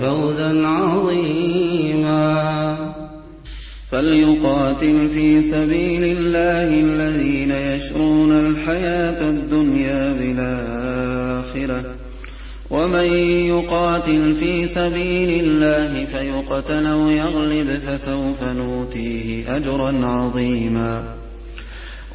فوزا 0.00 0.66
عظيما. 0.66 2.46
فليقاتل 3.92 5.08
في 5.08 5.42
سبيل 5.42 6.04
الله 6.04 6.80
الذين 6.80 7.50
يشرون 7.50 8.32
الحياة 8.32 9.30
الدنيا 9.30 10.12
بالآخرة. 10.12 11.84
ومن 12.70 13.04
يقاتل 13.46 14.34
في 14.34 14.66
سبيل 14.66 15.44
الله 15.44 16.04
فيقتل 16.04 16.86
أو 16.86 17.08
يغلب 17.08 17.80
فسوف 17.86 18.42
نؤتيه 18.42 19.56
أجرا 19.56 20.06
عظيما. 20.06 21.25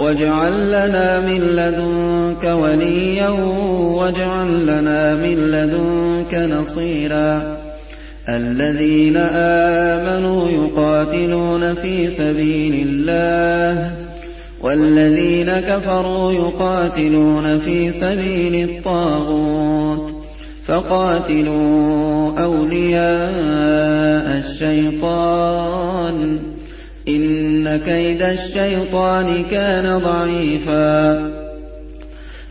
واجعل 0.00 0.68
لنا 0.68 1.20
من 1.20 1.40
لدنك 1.40 2.44
وليا 2.44 3.28
واجعل 3.98 4.66
لنا 4.66 5.14
من 5.14 5.34
لدنك 5.34 6.34
نصيرا. 6.34 7.58
الذين 8.28 9.16
آمنوا 9.16 10.50
يقاتلون 10.50 11.74
في 11.74 12.10
سبيل 12.10 12.88
الله 12.88 13.90
والذين 14.60 15.60
كفروا 15.60 16.32
يقاتلون 16.32 17.58
في 17.58 17.92
سبيل 17.92 18.70
الطاغوت. 18.70 20.14
فقاتلوا 20.66 22.38
أولياء 22.38 24.42
الشيطان. 24.46 26.38
إن 27.60 27.76
كيد 27.76 28.22
الشيطان 28.22 29.44
كان 29.50 29.98
ضعيفا 29.98 31.12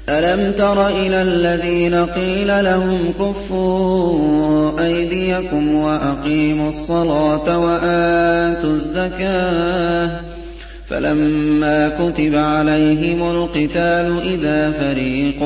ألم 0.09 0.51
تر 0.51 0.87
إلى 0.87 1.21
الذين 1.21 2.05
قيل 2.05 2.63
لهم 2.63 3.13
كفوا 3.19 4.85
أيديكم 4.85 5.75
وأقيموا 5.75 6.69
الصلاة 6.69 7.57
وآتوا 7.57 8.73
الزكاة 8.73 10.21
فلما 10.89 11.89
كتب 11.89 12.35
عليهم 12.35 13.31
القتال 13.31 14.21
إذا 14.21 14.71
فريق 14.71 15.43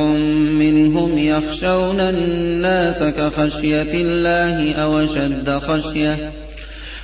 منهم 0.60 1.18
يخشون 1.18 2.00
الناس 2.00 3.04
كخشية 3.04 3.94
الله 3.94 4.74
أو 4.74 5.08
شد 5.08 5.50
خشية 5.50 6.32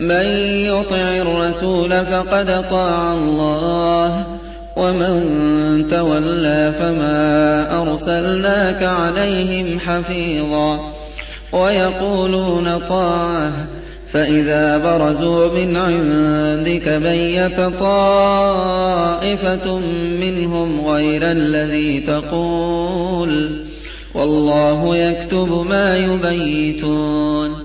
من 0.00 0.26
يطع 0.66 0.96
الرسول 0.96 2.04
فقد 2.06 2.68
طاع 2.70 3.12
الله 3.12 4.26
ومن 4.76 5.24
تولى 5.90 6.72
فما 6.78 7.82
أرسلناك 7.82 8.82
عليهم 8.82 9.80
حفيظا. 9.80 10.92
ويقولون 11.52 12.78
طاعة 12.88 13.52
فإذا 14.12 14.78
برزوا 14.78 15.58
من 15.58 15.76
عندك 15.76 16.88
بيت 16.88 17.60
طائفة 17.80 19.78
منهم 20.20 20.86
غير 20.86 21.30
الذي 21.30 22.00
تقول. 22.00 23.64
والله 24.14 24.96
يكتب 24.96 25.66
ما 25.68 25.96
يبيتون. 25.96 27.63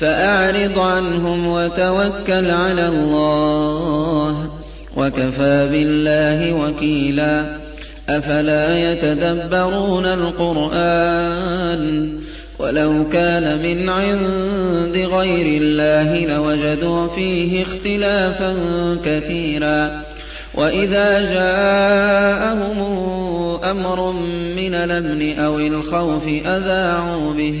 فأعرض 0.00 0.78
عنهم 0.78 1.46
وتوكل 1.46 2.50
على 2.50 2.86
الله 2.88 4.50
وكفى 4.96 5.68
بالله 5.72 6.52
وكيلا 6.52 7.56
أفلا 8.08 8.92
يتدبرون 8.92 10.06
القرآن 10.06 11.78
ولو 12.58 13.08
كان 13.12 13.58
من 13.58 13.88
عند 13.88 14.96
غير 14.96 15.62
الله 15.62 16.34
لوجدوا 16.34 17.08
فيه 17.08 17.62
اختلافا 17.62 18.54
كثيرا 19.04 20.02
وإذا 20.54 21.20
جاءهم 21.20 22.78
أمر 23.64 24.12
من 24.56 24.74
الأمن 24.74 25.38
أو 25.38 25.58
الخوف 25.58 26.28
أذاعوا 26.28 27.32
به 27.32 27.60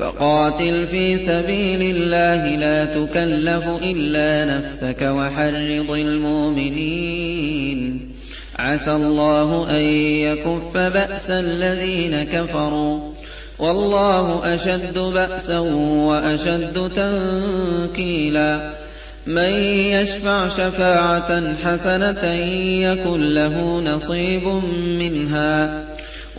فقاتل 0.00 0.86
في 0.86 1.18
سبيل 1.18 1.96
الله 1.96 2.56
لا 2.56 2.84
تكلف 2.84 3.64
إلا 3.82 4.56
نفسك 4.56 5.02
وحرض 5.02 5.90
المؤمنين. 5.90 8.00
عسى 8.58 8.92
الله 8.92 9.76
أن 9.76 9.80
يكف 9.80 10.76
بأس 10.76 11.30
الذين 11.30 12.22
كفروا. 12.22 13.12
والله 13.58 14.54
أشد 14.54 14.98
بأسا 14.98 15.58
وأشد 15.58 16.90
تنكيلا. 16.96 18.70
من 19.26 19.52
يشفع 19.64 20.48
شفاعة 20.48 21.54
حسنة 21.64 22.34
يكن 22.82 23.34
له 23.34 23.80
نصيب 23.80 24.48
منها. 24.98 25.84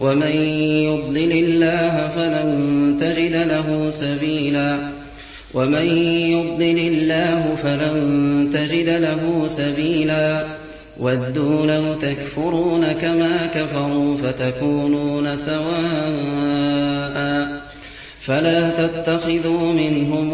ومن 0.00 0.36
يضلل 0.84 1.32
الله 1.32 2.10
فلن 2.16 2.96
تجد 3.00 3.32
له 3.32 3.92
سبيلا. 4.00 4.76
ومن 5.54 5.86
يضلل 6.30 6.78
الله 6.78 7.56
فلن 7.62 8.50
تجد 8.54 8.88
له 8.88 9.48
سبيلا. 9.56 10.44
وَدُّوا 11.00 11.66
لَوْ 11.66 11.94
تَكْفُرُونَ 11.94 12.92
كَمَا 12.92 13.46
كَفَرُوا 13.54 14.16
فَتَكُونُونَ 14.16 15.36
سَوَاءً 15.36 17.46
ۖ. 17.46 17.50
فَلَا 18.26 18.70
تَتَّخِذُوا 18.70 19.72
مِنْهُمْ 19.72 20.32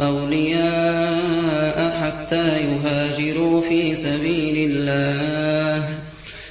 أَوْلِيَاءَ 0.00 1.92
حَتَّىٰ 2.00 2.64
يُهَاجِرُوا 2.64 3.60
فِي 3.60 3.94
سَبِيلِ 3.94 4.70
اللَّهِ 4.70 5.34
ۚ. 5.34 5.37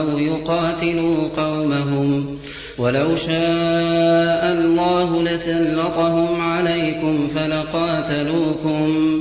أو 0.00 0.18
يقاتلوا 0.18 1.28
قومهم 1.36 2.38
ولو 2.78 3.16
شاء 3.16 4.52
الله 4.52 5.22
لسلطهم 5.22 6.40
عليكم 6.40 7.28
فلقاتلوكم 7.34 9.20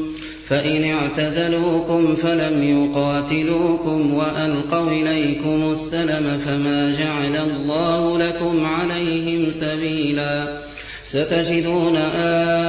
فإن 0.49 0.83
اعتزلوكم 0.83 2.15
فلم 2.15 2.63
يقاتلوكم 2.63 4.13
وألقوا 4.13 4.91
إليكم 4.91 5.73
السلم 5.73 6.41
فما 6.45 6.95
جعل 6.99 7.35
الله 7.35 8.17
لكم 8.17 8.65
عليهم 8.65 9.51
سبيلا 9.51 10.59
ستجدون 11.05 11.95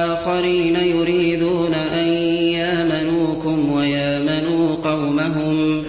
آخرين 0.07 0.75
يريدون 0.75 1.73
أن 1.73 2.07
يامنوكم 2.57 3.71
ويامنوا 3.71 4.75
قومهم 4.75 5.83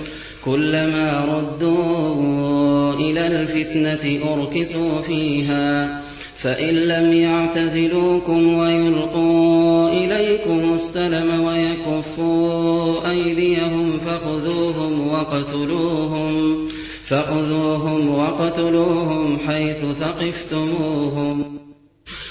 كلما 0.44 1.24
ردوا 1.24 2.94
إلى 2.94 3.26
الفتنة 3.26 4.32
أركسوا 4.32 5.00
فيها 5.06 6.02
فإن 6.38 6.74
لم 6.74 7.12
يعتزلوكم 7.12 8.54
ويلقوا 8.54 9.88
إليكم 9.88 10.78
السلم 10.78 11.44
ويكفوا 11.44 13.10
أيديهم 13.10 13.92
فخذوهم 14.06 15.08
وقتلوهم 15.08 16.58
فخذوهم 17.06 18.18
وقتلوهم 18.18 19.38
حيث 19.46 19.76
ثقفتموهم. 20.00 21.58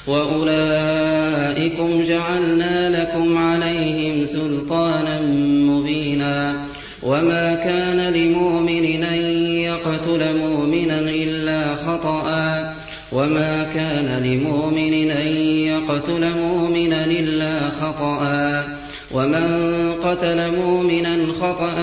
وأولئكم 0.08 2.04
جعلنا 2.04 3.02
لكم 3.02 3.38
عليهم 3.38 4.26
سلطانا 4.26 5.22
مبينا. 5.42 6.71
وما 7.04 7.56
كان 7.56 8.14
لمؤمن 8.14 9.04
أن 9.04 9.20
يقتل 9.52 10.38
مؤمنا 10.38 11.00
إلا 11.00 11.76
خطأ. 11.76 12.74
وما 13.12 13.68
كان 13.74 14.24
لمؤمن 14.24 15.12
أن 15.12 15.28
يقتل 15.68 16.30
مؤمنا 16.40 17.06
إلا 17.06 17.70
خطأ. 17.70 18.64
ومن 19.12 19.46
قتل 19.94 20.52
مؤمنا 20.52 21.18
خطأ 21.42 21.74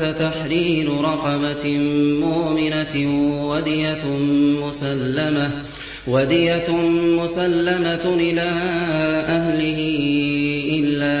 فتحرير 0.00 1.00
رقبة 1.00 1.78
مؤمنة 2.20 2.94
ودية 3.46 4.04
مسلمة. 4.66 5.50
ودية 6.06 6.70
مسلمة 7.22 8.16
إلى 8.20 8.50
أهله 9.28 9.80
إلا 10.78 11.20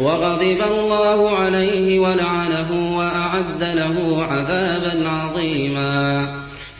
وغضب 0.00 0.60
الله 0.72 1.30
عليه 1.36 1.98
ولعنه 1.98 2.96
وأعد 2.96 3.62
له 3.62 4.26
عذابا 4.30 5.08
عظيما. 5.08 6.28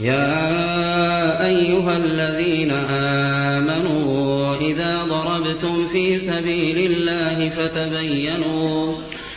يا 0.00 1.46
أيها 1.46 1.96
الذين 1.96 2.72
آمنوا 2.90 4.56
إذا 4.56 4.98
ضربتم 5.08 5.88
في 5.92 6.18
سبيل 6.18 6.92
الله 6.92 7.50
فتبينوا 7.56 8.94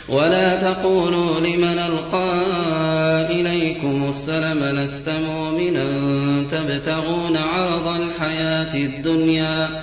ولا 0.08 0.56
تقولوا 0.56 1.40
لمن 1.40 1.78
ألقى 1.78 2.30
إليكم 3.30 4.10
السلم 4.10 4.64
لست 4.64 5.08
مؤمنا. 5.08 5.84
تبتغون 6.52 7.36
عرض 7.36 8.00
الحياة 8.00 8.74
الدنيا 8.74 9.82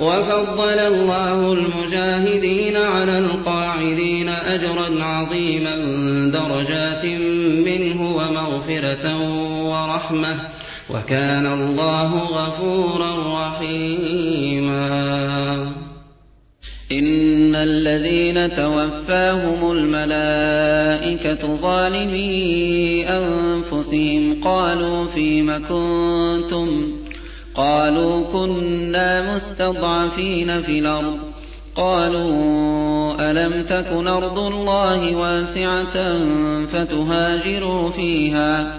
وفضل 0.00 0.78
الله 0.78 1.52
المجاهدين 1.52 2.76
على 2.76 3.18
القاعدين 3.18 4.28
أجرا 4.28 5.04
عظيما 5.04 5.76
درجات 6.32 7.04
منه 7.66 8.16
ومغفرة 8.16 9.16
ورحمة 9.64 10.36
وكان 10.90 11.46
الله 11.46 12.16
غفورا 12.16 13.12
رحيما. 13.46 14.90
إن 16.92 17.54
الذين 17.54 18.56
توفاهم 18.56 19.72
الملائكة 19.72 21.56
ظالمي 21.62 23.04
أنفسهم 23.08 24.44
قالوا 24.44 25.06
فيم 25.06 25.66
كنتم 25.68 26.99
قالوا 27.60 28.24
كنا 28.32 29.34
مستضعفين 29.34 30.62
في 30.62 30.78
الأرض. 30.78 31.18
قالوا 31.76 33.30
ألم 33.30 33.62
تكن 33.62 34.08
أرض 34.08 34.38
الله 34.38 35.16
واسعة 35.16 36.18
فتهاجروا 36.66 37.90
فيها؟ 37.90 38.78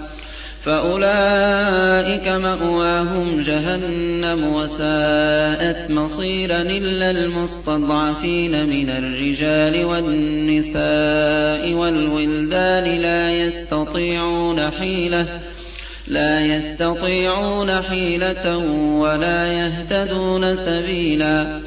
فأولئك 0.64 2.28
مأواهم 2.28 3.42
جهنم 3.46 4.54
وساءت 4.54 5.90
مصيرا 5.90 6.60
إلا 6.60 7.10
المستضعفين 7.10 8.66
من 8.66 8.90
الرجال 8.90 9.84
والنساء 9.84 11.72
والولدان 11.72 13.00
لا 13.00 13.32
يستطيعون 13.34 14.70
حيلة. 14.70 15.26
لا 16.12 16.40
يستطيعون 16.40 17.82
حيلة 17.82 18.56
ولا 18.98 19.46
يهتدون 19.46 20.56
سبيلا 20.56 21.60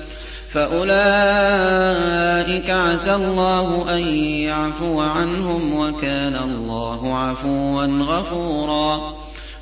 فأولئك 0.54 0.90
عسى 2.70 3.16
الله 3.16 3.96
أن 3.96 4.02
يعفو 4.18 5.00
عنهم 5.00 5.80
وكان 5.80 6.36
الله 6.36 7.18
عفوا 7.18 7.86
غفورا 7.86 9.16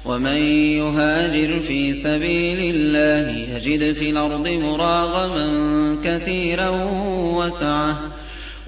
ومن 0.05 0.37
يهاجر 0.77 1.59
في 1.67 1.93
سبيل 1.93 2.75
الله 2.75 3.55
يجد 3.55 3.93
في 3.93 4.09
الأرض 4.09 4.47
مراغما 4.47 5.47
كثيرا 6.05 6.69
وسعة 7.37 7.97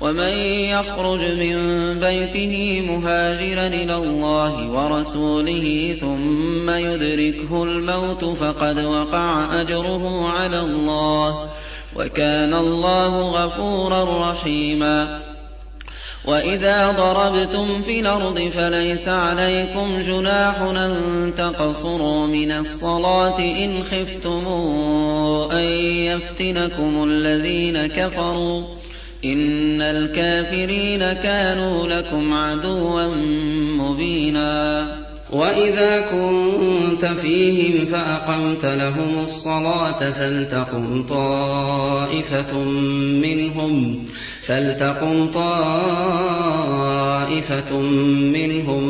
ومن 0.05 0.37
يخرج 0.69 1.19
من 1.19 1.57
بيته 1.99 2.83
مهاجرا 2.89 3.67
إلى 3.67 3.95
الله 3.95 4.71
ورسوله 4.71 5.97
ثم 6.01 6.69
يدركه 6.69 7.63
الموت 7.63 8.25
فقد 8.25 8.79
وقع 8.79 9.61
أجره 9.61 10.29
على 10.29 10.59
الله 10.59 11.49
وكان 11.95 12.53
الله 12.53 13.29
غفورا 13.29 14.31
رحيما. 14.31 15.19
وإذا 16.25 16.91
ضربتم 16.91 17.81
في 17.81 17.99
الأرض 17.99 18.39
فليس 18.39 19.07
عليكم 19.07 20.01
جناح 20.01 20.61
أن 20.61 21.33
تقصروا 21.37 22.27
من 22.27 22.51
الصلاة 22.51 23.39
إن 23.39 23.83
خفتم 23.83 24.47
أن 25.51 25.63
يفتنكم 26.05 27.03
الذين 27.03 27.87
كفروا. 27.87 28.84
إن 29.25 29.81
الكافرين 29.81 31.13
كانوا 31.13 31.87
لكم 31.87 32.33
عدوا 32.33 33.15
مبينا. 33.79 34.87
وإذا 35.31 36.05
كنت 36.11 37.05
فيهم 37.05 37.85
فأقمت 37.85 38.65
لهم 38.65 39.25
الصلاة 39.25 40.11
فلتقم 40.11 41.03
طائفة 41.03 42.59
منهم 43.21 44.05
فلتقم 44.45 45.31
طائفة 45.31 45.49
منهم 48.33 48.85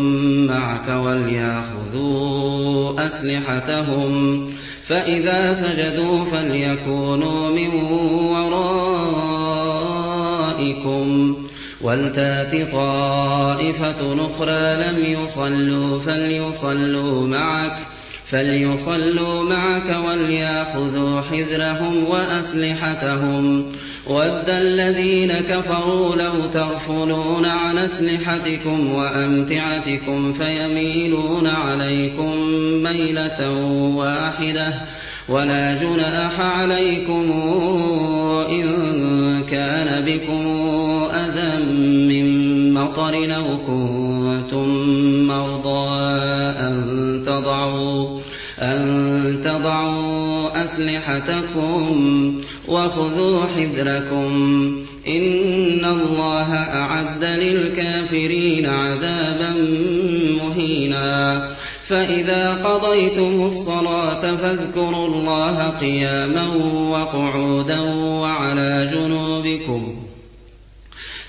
معك 0.48 0.88
وليأخذوا 1.06 3.08
أسلحتهم 3.08 4.50
فإذا 4.88 5.54
سجدوا 5.54 6.26
فليكونوا 6.26 7.50
من 7.50 7.70
ورائكم 10.86 11.36
ولتات 11.82 12.72
طائفة 12.72 14.26
أخرى 14.26 14.76
لم 14.76 15.24
يصلوا 15.24 16.00
فليصلوا 16.00 17.28
معك 17.28 17.78
فليصلوا 18.32 19.44
معك 19.44 19.98
وليأخذوا 20.08 21.22
حذرهم 21.22 22.06
وأسلحتهم 22.10 23.72
ود 24.08 24.50
الذين 24.50 25.34
كفروا 25.34 26.16
لو 26.16 26.34
تغفلون 26.54 27.46
عن 27.46 27.78
أسلحتكم 27.78 28.92
وأمتعتكم 28.92 30.34
فيميلون 30.34 31.48
عليكم 31.48 32.38
ميلة 32.84 33.52
واحدة 33.96 34.74
ولا 35.30 35.74
جناح 35.82 36.40
عليكم 36.40 37.32
إن 38.50 39.15
كان 39.52 40.06
بكم 40.06 40.44
أذى 41.14 41.66
من 42.08 42.26
مطر 42.74 43.36
أو 43.36 43.58
كنتم 43.68 44.68
مرضى 45.28 45.90
أن 46.60 47.24
تضعوا 47.26 48.20
أن 48.60 49.40
تضعوا 49.44 50.66
أسلحتكم 50.66 52.42
وخذوا 52.68 53.46
حذركم. 53.46 54.32
إن 55.08 55.86
الله 55.86 56.54
أعد 56.54 57.24
للكافرين 57.24 58.66
عذابا 58.66 59.54
مهينا. 60.42 61.50
فإذا 61.88 62.54
قضيتم 62.54 63.46
الصلاة 63.46 64.36
فاذكروا 64.36 65.08
الله 65.08 65.70
قياما 65.70 66.48
وقعودا 66.90 67.80
وعلى 68.22 68.90
جنوبكم 68.94 69.96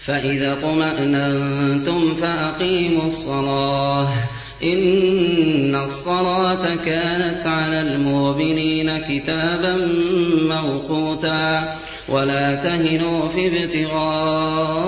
فإذا 0.05 0.53
اطمأننتم 0.53 2.15
فأقيموا 2.15 3.09
الصلاة 3.09 4.09
إن 4.63 5.75
الصلاة 5.85 6.75
كانت 6.85 7.47
على 7.47 7.81
المؤمنين 7.81 8.99
كتابا 8.99 9.77
موقوتا 10.43 11.77
ولا 12.09 12.55
تهنوا 12.55 13.29
في 13.29 13.47
ابتغاء 13.65 14.87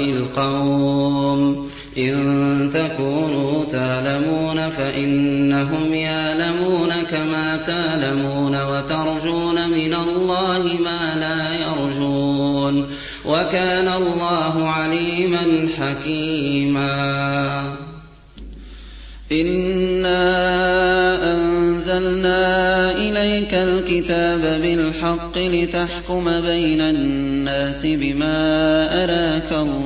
القوم 0.00 1.70
إن 1.98 2.70
تكونوا 2.74 3.64
تالمون 3.64 4.70
فإنهم 4.70 5.94
يالمون 5.94 6.92
كما 7.10 7.58
تالمون 7.66 8.56
وترجون 8.62 9.70
من 9.70 9.94
الله 9.94 10.78
ما 10.84 11.16
لا 11.20 11.66
يرجون 11.66 12.86
وكان 13.24 13.88
الله 13.88 14.68
عليما 14.68 15.68
حكيما. 15.78 17.62
إنا 19.32 20.36
أنزلنا 21.34 22.92
إليك 22.92 23.54
الكتاب 23.54 24.60
بالحق 24.62 25.38
لتحكم 25.38 26.40
بين 26.40 26.80
الناس 26.80 27.86
بما 27.86 28.34
أراك 29.04 29.52
الله 29.52 29.85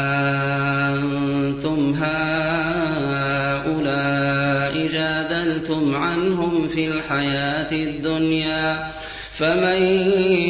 في 6.81 6.87
الحياة 6.87 7.71
الدنيا 7.71 8.91
فمن 9.37 9.81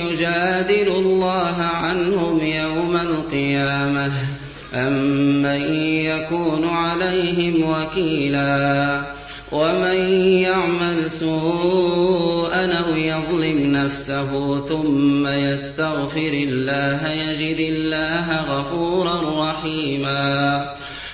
يجادل 0.01 0.87
الله 0.87 1.55
عنهم 1.61 2.39
يوم 2.45 2.95
القيامة 2.95 4.11
أم 4.73 4.93
من 5.41 5.75
يكون 5.85 6.69
عليهم 6.69 7.63
وكيلا 7.69 9.01
ومن 9.51 9.95
يعمل 10.23 11.11
سوءا 11.19 12.73
أو 12.73 12.95
يظلم 12.95 13.75
نفسه 13.75 14.61
ثم 14.65 15.27
يستغفر 15.27 16.31
الله 16.33 17.11
يجد 17.11 17.59
الله 17.59 18.41
غفورا 18.41 19.49
رحيما 19.49 20.65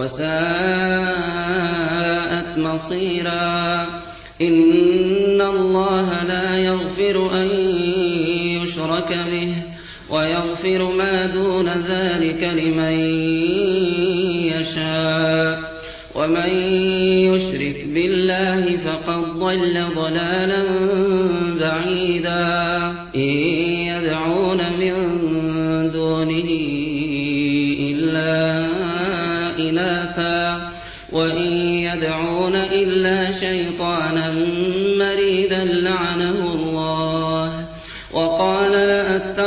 وساءت 0.00 0.30
مصيرا. 2.58 3.86
إن 4.40 5.40
الله 5.40 6.24
لا 6.28 6.58
يغفر 6.58 7.42
أن 7.42 7.48
يشرك 8.62 9.18
به 9.32 9.52
ويغفر 10.10 10.92
ما 10.92 11.26
دون 11.26 11.68
ذلك 11.68 12.42
لمن 12.42 12.92
يشاء. 14.60 15.70
ومن 16.14 16.50
يشرك 17.32 17.84
بالله 17.86 18.78
فقد 18.84 19.38
ضل 19.38 19.84
ضلالا 19.96 20.69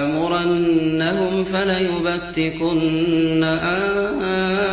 فليبتكن 1.53 3.45
آذان 3.45 4.70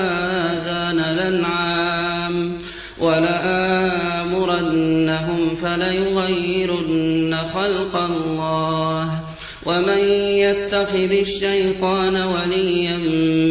خلق 7.67 7.95
الله 7.95 9.19
ومن 9.65 9.97
يتخذ 10.39 11.11
الشيطان 11.11 12.15
وليا 12.15 12.97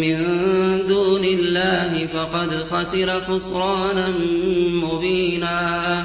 من 0.03 0.19
دون 0.89 1.25
الله 1.25 2.07
فقد 2.15 2.65
خسر 2.71 3.21
خسرانا 3.21 4.15
مبينا. 4.69 6.05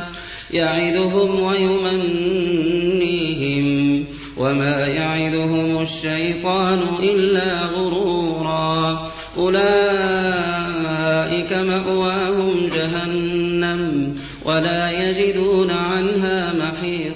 يعدهم 0.54 1.40
ويمنيهم 1.44 2.46
وما 4.38 4.88
يعدهم 4.88 5.82
الشيطان 5.82 6.80
إلا 7.04 7.66
غرورا. 7.66 9.12
أولئك 9.38 9.62
مأواهم 11.54 12.70
جهنم 12.76 14.16
ولا 14.46 15.10
يجدون 15.10 15.72
عنها 15.72 16.11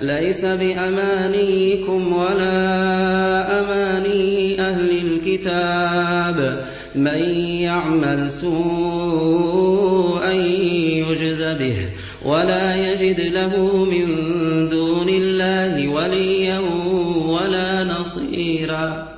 ليس 0.00 0.44
بأمانيكم 0.44 2.12
ولا 2.12 3.60
أماني 3.60 4.60
أهل 4.60 4.90
الكتاب. 4.90 6.64
من 6.94 7.40
يعمل 7.40 8.30
سوءا 8.30 10.32
يجز 10.32 11.42
به 11.42 11.76
ولا 12.24 12.92
يجد 12.92 13.20
له 13.20 13.84
من 13.84 14.06
دون 14.68 15.08
الله 15.08 15.88
وليا 15.88 16.58
ولا 17.28 17.84
نصيرا. 17.84 19.16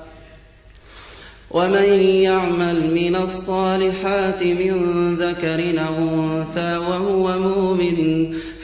ومن 1.51 2.03
يعمل 2.03 2.95
من 2.95 3.17
الصالحات 3.17 4.43
من 4.43 5.15
ذكر 5.15 5.87
أو 5.87 5.97
أنثى 5.97 6.77
وهو 6.77 7.39
مؤمن 7.39 8.29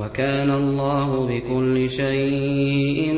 وكان 0.00 0.50
الله 0.50 1.26
بكل 1.26 1.90
شيء 1.90 3.12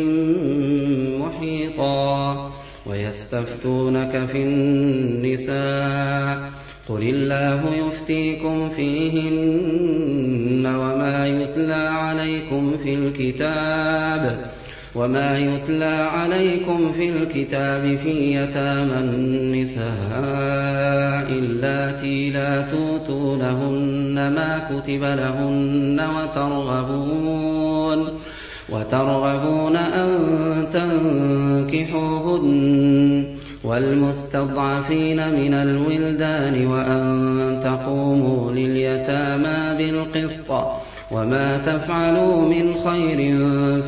محيطا 1.21 2.51
ويستفتونك 2.87 4.27
في 4.33 4.43
النساء 4.43 5.53
قل 6.89 7.03
الله 7.03 7.75
يفتيكم 7.75 8.71
فيهن 8.71 10.67
وما 10.67 11.27
يتلى 11.27 11.75
عليكم 11.75 12.79
في 12.85 12.95
الكتاب 12.95 14.52
وما 14.95 15.39
يتلى 15.39 16.09
عليكم 16.13 16.93
في 16.93 17.09
الكتاب 17.09 17.97
في 17.97 18.35
يتامى 18.35 18.99
النساء 18.99 19.83
اللاتي 21.39 22.31
لا 22.31 22.63
توتونهن 22.63 24.15
ما 24.15 24.59
كتب 24.71 25.03
لهن 25.03 26.01
وترغبون 26.17 28.09
وترغبون 28.69 29.77
أن 29.77 30.09
تنكحوهن 31.73 33.25
والمستضعفين 33.65 35.17
من 35.17 35.55
الولدان 35.55 36.67
وأن 36.67 37.61
تقوموا 37.65 38.53
لليتامى 38.53 39.77
بالقسط 39.79 40.53
وما 41.13 41.59
تفعلوا 41.59 42.49
من 42.49 42.75
خير 42.85 43.39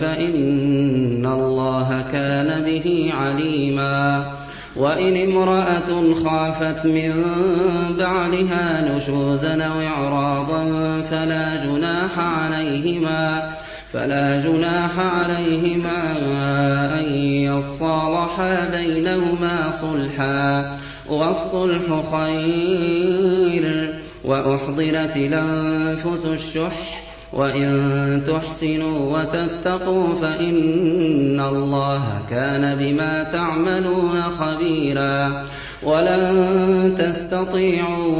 فإن 0.01 1.27
الله 1.27 2.05
كان 2.12 2.64
به 2.64 3.11
عليما 3.14 4.33
وإن 4.77 5.31
امرأة 5.31 6.14
خافت 6.25 6.87
من 6.87 7.25
بعلها 7.99 8.97
نشوزا 8.97 9.64
أو 9.64 9.81
إعراضا 9.81 10.64
فلا 11.11 11.64
جناح 11.64 12.18
عليهما 12.18 13.53
فلا 13.93 14.41
جناح 14.41 14.91
عليهما 14.99 16.03
أن 17.01 17.14
يصالحا 17.25 18.68
بينهما 18.70 19.72
صلحا 19.81 20.79
والصلح 21.09 22.03
خير 22.12 23.95
وأحضرت 24.25 25.16
الأنفس 25.16 26.25
الشح 26.25 27.04
وإن 27.35 28.22
تحسنوا 28.26 29.18
وتتقوا 29.18 30.14
فإن 30.22 31.41
الله 31.41 32.22
كان 32.30 32.78
بما 32.78 33.22
تعملون 33.22 34.22
خبيرا 34.22 35.45
ولن 35.82 36.95
تستطيعوا 36.99 38.14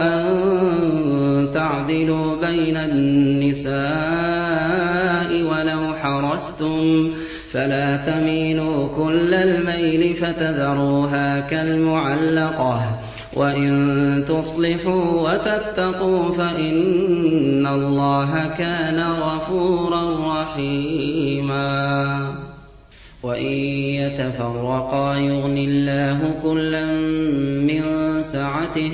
أن 0.00 0.26
تعدلوا 1.54 2.36
بين 2.36 2.76
النساء 2.76 3.80
ولو 5.42 5.94
حرصتم 6.02 7.10
فلا 7.52 7.96
تميلوا 7.96 8.88
كل 8.96 9.34
الميل 9.34 10.16
فتذروها 10.16 11.40
كالمعلقة 11.40 12.82
وإن 13.34 14.24
تصلحوا 14.28 15.30
وتتقوا 15.30 16.34
فإن 16.34 17.66
الله 17.66 18.50
كان 18.58 19.00
غفورا 19.00 20.02
رحيما. 20.42 22.34
وإن 23.22 23.52
يتفرقا 24.02 25.16
يغن 25.16 25.58
الله 25.58 26.34
كلا 26.42 26.86
من 27.66 27.82
سعته 28.22 28.92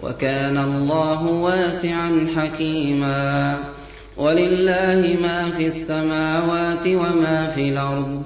وكان 0.00 0.58
الله 0.58 1.26
واسعا 1.26 2.26
حكيما. 2.36 3.58
ولله 4.16 5.16
ما 5.22 5.50
في 5.56 5.66
السماوات 5.66 6.86
وما 6.86 7.52
في 7.54 7.68
الأرض 7.68 8.22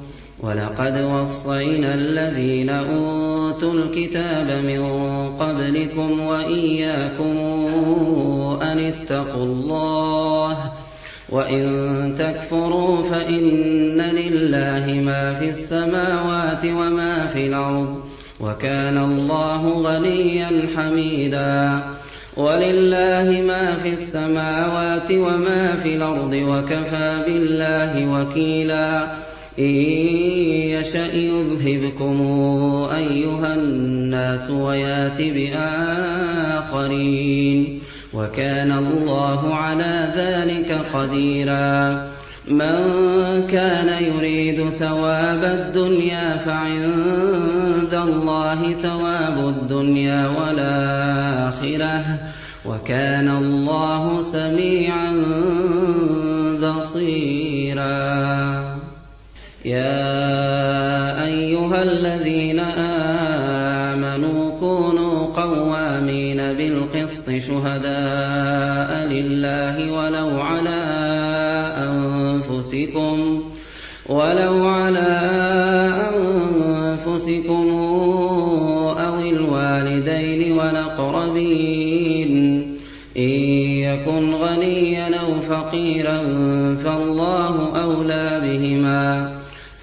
وَلَقَدْ 0.46 0.98
وَصَّيْنَا 1.02 1.94
الَّذِينَ 1.94 2.70
أُوتُوا 2.70 3.74
الْكِتَابَ 3.74 4.64
مِن 4.64 4.80
قَبْلِكُمْ 5.38 6.20
وَإِيَّاكُمْ 6.20 7.36
أَنِ 8.62 8.78
اتَّقُوا 8.78 9.44
اللَّهَ 9.44 10.54
ۚ 10.54 10.68
وَإِن 11.28 11.64
تَكْفُرُوا 12.18 13.02
فَإِنَّ 13.02 14.00
لِلَّهِ 14.00 15.00
مَا 15.06 15.34
فِي 15.38 15.48
السَّمَاوَاتِ 15.48 16.64
وَمَا 16.64 17.26
فِي 17.32 17.46
الْأَرْضِ 17.46 17.86
ۚ 17.94 18.42
وَكَانَ 18.42 18.98
اللَّهُ 18.98 19.62
غَنِيًّا 19.82 20.50
حَمِيدًا 20.76 21.80
وَلِلَّهِ 22.36 23.42
مَا 23.46 23.74
فِي 23.82 23.88
السَّمَاوَاتِ 23.92 25.10
وَمَا 25.10 25.76
فِي 25.82 25.96
الْأَرْضِ 25.96 26.34
ۚ 26.34 26.42
وَكَفَىٰ 26.48 27.22
بِاللَّهِ 27.26 27.92
وَكِيلًا 28.12 29.25
إِن 29.58 29.64
يَشَأْ 29.64 31.14
يُذْهِبْكُمْ 31.14 32.20
أَيُّهَا 32.96 33.54
النَّاسُ 33.54 34.50
وَيَأْتِ 34.50 35.20
بِآخَرِينَ 36.52 36.98
وَكَانَ 38.12 38.72
اللَّهُ 38.72 39.54
عَلَىٰ 39.54 40.12
ذَٰلِكَ 40.16 40.78
قَدِيرًا 40.94 42.06
مَن 42.48 42.76
كَانَ 43.50 44.04
يُرِيدُ 44.04 44.70
ثَوَابَ 44.70 45.44
الدُّنْيَا 45.44 46.36
فَعِندَ 46.36 47.94
اللَّهِ 47.94 48.74
ثَوَابُ 48.82 49.38
الدُّنْيَا 49.48 50.28
وَالْآخِرَةِ 50.28 51.98
ۚ 52.02 52.18
وَكَانَ 52.66 53.28
اللَّهُ 53.28 54.22
سَمِيعًا 54.22 55.12
قَوَّامِينَ 65.56 66.36
بِالْقِسْطِ 66.36 67.30
شُهَدَاءَ 67.48 68.90
لِلَّهِ 69.06 69.92
وَلَوْ 69.92 70.40
عَلَىٰ 70.40 70.84
أَنفُسِكُمْ 71.88 73.42
ولو 74.08 74.66
على 74.66 75.12
أنفسكم 76.14 77.70
أو 79.06 79.20
الوالدين 79.20 80.52
والأقربين. 80.52 82.32
إن 83.16 83.30
يكن 83.88 84.34
غنيا 84.34 85.06
أو 85.06 85.40
فقيرا 85.50 86.18
فالله 86.84 87.82
أولى 87.82 88.40
بهما 88.42 89.32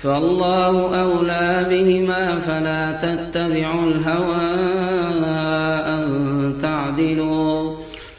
فالله 0.04 1.02
أولى 1.02 1.66
بهما 1.70 2.40
فلا 2.48 2.92
تتبعوا 2.92 3.88
الهوى. 3.92 4.83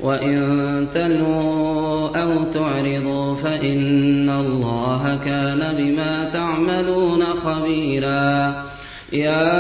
وإن 0.05 0.87
تلووا 0.95 2.23
أو 2.23 2.45
تعرضوا 2.45 3.37
فإن 3.37 4.31
الله 4.31 5.19
كان 5.25 5.75
بما 5.79 6.31
تعملون 6.33 7.25
خبيرا 7.25 8.65
يا 9.13 9.51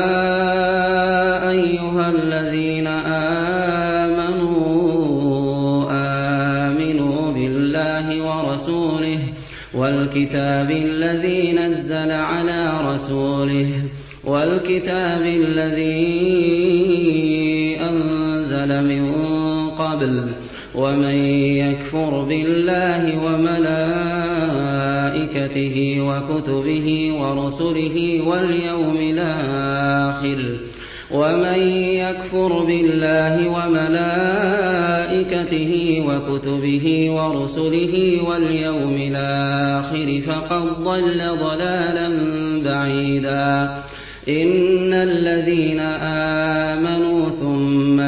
أيها 1.51 2.11
الذين 2.11 2.87
آمنوا 3.97 4.55
آمنوا 5.91 7.33
بالله 7.33 8.23
ورسوله 8.23 9.19
والكتاب 9.75 10.71
الذي 10.71 11.53
نزل 11.53 12.11
على 12.11 12.73
رسوله 12.87 13.71
والكتاب 14.25 15.23
الذي 15.23 16.64
ومن 20.75 21.15
يكفر 21.57 22.23
بالله 22.29 23.13
وملائكته 23.25 23.77
وكتبه 26.01 27.13
ورسله 27.21 28.21
واليوم 28.27 28.97
الآخر 29.01 30.57
ومن 31.11 31.59
يكفر 31.79 32.65
بالله 32.65 33.49
وملائكته 33.49 34.83
وكتبه 36.07 37.11
ورسله 37.11 38.19
واليوم 38.29 38.97
الآخر 38.97 40.21
فقد 40.27 40.85
ضل 40.85 41.21
ضلالا 41.41 42.09
بعيدا 42.65 43.79
إن 44.29 44.93
الذين 44.93 45.81
آمنوا 45.81 47.31
ثم 47.31 47.44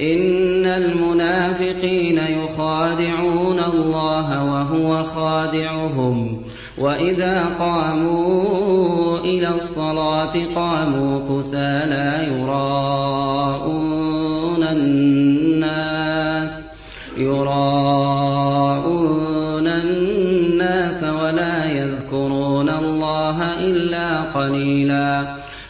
إِنَّ 0.00 0.66
الْمُنَافِقِينَ 0.66 2.18
يُخَادِعُونَ 2.18 3.58
اللَّهَ 3.58 4.44
وَهُوَ 4.44 5.04
خَادِعُهُمْ. 5.04 6.42
وَإِذَا 6.78 7.44
قَامُوا 7.58 9.18
إِلَى 9.18 9.48
الصَّلَاةِ 9.48 10.54
قَامُوا 10.54 11.20
كُسَالَىٰ 11.30 12.40
يُرَاءُونَ 12.40 14.62
النَّاسَ. 14.62 16.50
يُرَاءُونَ 17.16 19.66
النَّاسَ 19.66 21.02
وَلَا 21.02 21.70
يَذْكُرُونَ 21.70 22.68
اللَّهَ 22.68 23.60
إِلَّا 23.60 24.20
قَلِيلًا. 24.20 25.43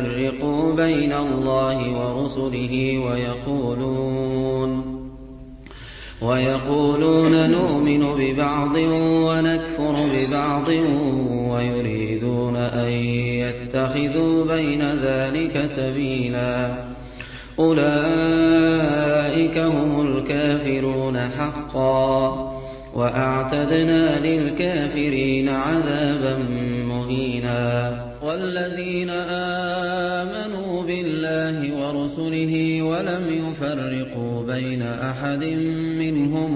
يُفَرِّقُوا 0.00 0.74
بَيْنَ 0.74 1.12
اللَّهِ 1.12 1.78
وَرُسُلِهِ 1.98 2.98
وَيَقُولُونَ 6.22 7.50
نُؤْمِنُ 7.50 8.02
بِبَعْضٍ 8.18 8.76
وَنَكْفُرُ 9.28 9.94
بِبَعْضٍ 10.14 10.68
وَيُرِيدُونَ 11.52 12.56
أَن 12.56 12.90
يَتَّخِذُوا 13.44 14.44
بَيْنَ 14.44 14.82
ذَٰلِكَ 14.94 15.66
سَبِيلًا 15.66 16.74
أُولَٰئِكَ 17.58 19.58
هُمُ 19.58 20.06
الْكَافِرُونَ 20.06 21.18
حَقًّا 21.38 22.28
ۚ 22.30 22.34
وَأَعْتَدْنَا 22.96 24.20
لِلْكَافِرِينَ 24.20 25.48
عَذَابًا 25.48 26.38
مُّهِينًا 26.88 28.09
وَالَّذِينَ 28.30 29.10
آمَنُوا 29.10 30.82
بِاللَّهِ 30.82 31.58
وَرُسُلِهِ 31.80 32.82
وَلَمْ 32.82 33.24
يُفَرِّقُوا 33.48 34.42
بَيْنَ 34.42 34.82
أَحَدٍ 34.82 35.44
مِّنْهُمْ 35.98 36.52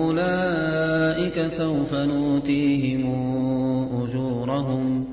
أُولَٰئِكَ 0.00 1.46
سَوْفَ 1.58 1.94
نُؤْتِيهِمْ 1.94 3.02
أُجُورَهُمْ 4.02 5.04
ۗ 5.04 5.06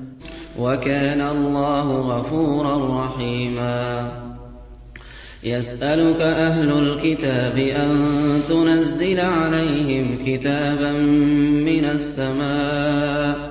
وَكَانَ 0.60 1.20
اللَّهُ 1.20 1.88
غَفُورًا 2.00 3.04
رَّحِيمًا. 3.04 4.08
يَسْأَلُكَ 5.44 6.20
أَهْلُ 6.20 6.70
الْكِتَابِ 6.72 7.58
أَن 7.58 7.90
تُنَزِّلَ 8.48 9.20
عَلَيْهِمْ 9.20 10.18
كِتَابًا 10.26 10.92
مِّنَ 11.70 11.84
السَّمَاءِ 11.84 13.38
ۚ 13.46 13.49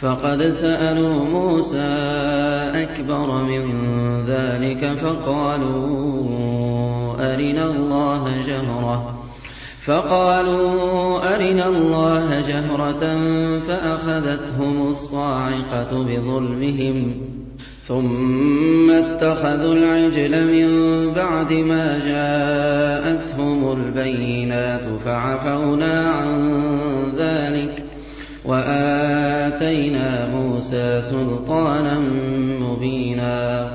فَقَدْ 0.00 0.42
سَأَلُوا 0.42 1.24
مُوسَىٰ 1.24 1.78
أَكْبَرَ 2.74 3.44
مِن 3.44 3.70
ذَٰلِكَ 4.26 4.98
فَقَالُوا 9.86 11.34
أَرِنَا 11.34 11.68
اللَّهَ 11.68 12.40
جَهْرَةً. 12.48 13.16
فَأَخَذَتْهُمُ 13.68 14.88
الصَّاعِقَةُ 14.88 15.88
بِظُلْمِهِمْ. 15.92 17.14
ثُمَّ 17.88 18.90
اتَّخَذُوا 18.90 19.74
الْعِجْلَ 19.74 20.44
مِن 20.44 20.68
بَعْدِ 21.16 21.52
مَا 21.52 21.98
جَاءَتْهُمُ 22.06 23.72
الْبَيِّنَاتُ 23.72 24.84
فَعَفَوْنَا 25.04 26.10
عَن 26.10 26.52
ذَٰلِكَ. 27.16 27.86
وَآتَيْنَا 29.56 30.28
مُوسَىٰ 30.34 31.02
سُلْطَانًا 31.02 31.98
مُّبِينًا 32.60 33.68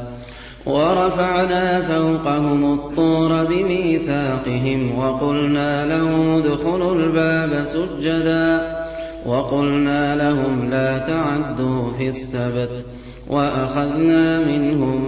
وَرَفَعْنَا 0.65 1.81
فَوْقَهُمُ 1.81 2.73
الطُّورَ 2.73 3.45
بِمِيثَاقِهِمْ 3.45 4.99
وَقُلْنَا 4.99 5.85
لَهُمُ 5.85 6.29
ادْخُلُوا 6.37 6.95
الْبَابَ 6.95 7.65
سُجَّدًا 7.65 8.61
وَقُلْنَا 9.25 10.15
لَهُمْ 10.15 10.69
لَا 10.71 10.97
تَعْدُوا 10.97 11.91
فِي 11.97 12.09
السَّبْتِ 12.09 12.85
وَأَخَذْنَا 13.27 14.39
مِنْهُم 14.39 15.01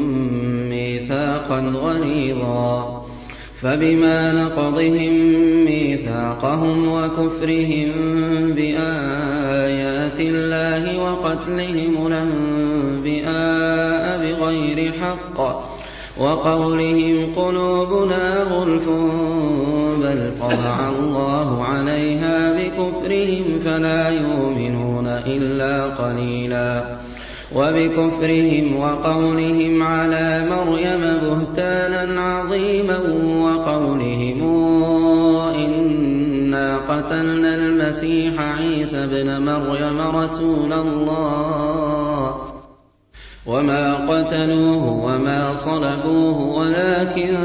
مِّيثَاقًا 0.69 1.59
غَلِيظًا 1.59 3.03
فَبِمَا 3.61 4.34
نَقْضِهِم 4.34 5.13
مِّيثَاقَهُمْ 5.65 6.88
وَكُفْرِهِم 6.88 7.89
بِآيَاتِ 10.14 10.20
اللَّهِ 10.20 10.84
وَقَتْلِهِمُ 10.99 12.07
الْأَنبِيَاءَ 12.07 14.03
بغير 14.22 14.91
حق 15.01 15.39
وقولهم 16.18 17.36
قلوبنا 17.36 18.43
غلف 18.43 18.89
بل 20.03 20.32
طبع 20.39 20.89
الله 20.89 21.64
عليها 21.64 22.53
بكفرهم 22.53 23.59
فلا 23.66 24.09
يؤمنون 24.09 25.07
إلا 25.07 25.86
قليلا 25.86 26.84
وبكفرهم 27.55 28.78
وقولهم 28.78 29.84
على 29.84 30.45
مريم 30.49 31.01
بهتانا 31.24 32.22
عظيما 32.22 32.99
وقولهم 33.41 34.41
قتلنا 36.89 37.55
المسيح 37.55 38.41
عيسى 38.41 39.03
ابن 39.03 39.41
مريم 39.41 40.01
رسول 40.01 40.73
الله. 40.73 42.36
وما 43.45 43.93
قتلوه 43.93 44.88
وما 44.88 45.55
صلبوه 45.55 46.57
ولكن 46.57 47.38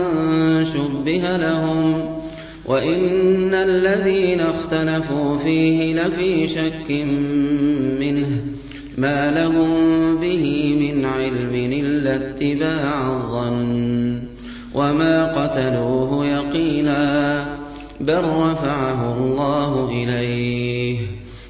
شبه 0.74 1.36
لهم. 1.36 2.18
وإن 2.66 3.54
الذين 3.54 4.40
اختلفوا 4.40 5.38
فيه 5.38 6.02
لفي 6.02 6.48
شك 6.48 6.90
منه. 8.00 8.28
ما 8.98 9.30
لهم 9.30 9.70
به 10.16 10.76
من 10.80 11.04
علم 11.04 11.54
إلا 11.72 12.16
اتباع 12.16 13.16
الظن. 13.16 14.18
وما 14.74 15.24
قتلوه 15.24 16.26
يقينا. 16.26 17.57
بل 18.00 18.24
رفعه 18.24 19.16
الله 19.16 19.88
إليه 19.90 20.98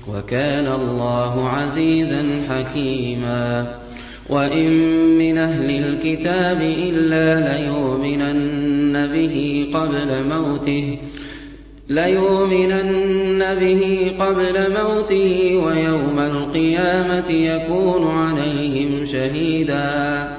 وكان 0.09 0.67
الله 0.67 1.49
عزيزا 1.49 2.25
حكيما 2.49 3.75
وإن 4.29 4.71
من 5.19 5.39
أهل 5.39 5.71
الكتاب 5.71 6.61
إلا 6.61 7.59
ليؤمنن 7.59 9.07
به 9.07 9.67
قبل 9.75 10.29
موته 10.29 10.99
ليؤمنن 11.89 13.45
به 13.61 14.13
قبل 14.21 14.73
موته 14.73 15.57
ويوم 15.65 16.19
القيامة 16.19 17.31
يكون 17.31 18.11
عليهم 18.11 19.07
شهيدا 19.07 20.38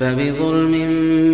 فبظلم 0.00 0.70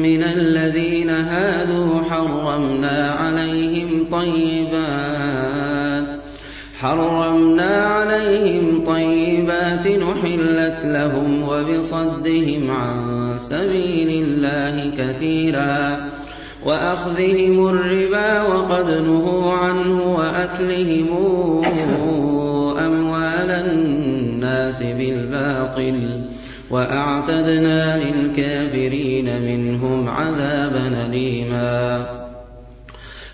من 0.02 0.22
الذين 0.22 1.10
هادوا 1.10 2.00
حرمنا 2.10 3.10
عليهم 3.10 4.06
طيبات 4.12 5.66
حرمنا 6.78 7.76
عليهم 7.76 8.84
طيبات 8.86 9.86
نحلت 9.86 10.78
لهم 10.84 11.42
وبصدهم 11.42 12.70
عن 12.70 13.34
سبيل 13.38 14.24
الله 14.24 14.90
كثيرا 14.98 16.06
وأخذهم 16.64 17.68
الربا 17.68 18.42
وقد 18.42 18.90
نهوا 18.90 19.52
عنه 19.52 20.16
وأكلهم 20.16 21.64
أموال 22.78 23.50
الناس 23.50 24.82
بالباطل 24.82 26.20
وأعتدنا 26.70 28.04
للكافرين 28.04 29.42
منهم 29.42 30.08
عذابا 30.08 31.06
أليما. 31.06 32.06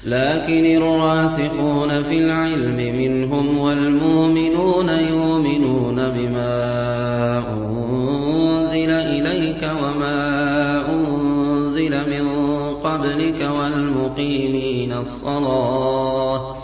لكن 0.05 0.83
الراسخون 0.83 2.03
في 2.03 2.19
العلم 2.19 2.97
منهم 2.99 3.59
والمؤمنون 3.59 4.89
يؤمنون 4.89 5.97
بما 5.97 6.53
أنزل 7.49 8.91
إليك 8.91 9.71
وما 9.83 10.83
أنزل 10.93 11.91
من 11.91 12.29
قبلك 12.75 13.51
والمقيمين 13.59 14.93
الصلاة 14.93 16.62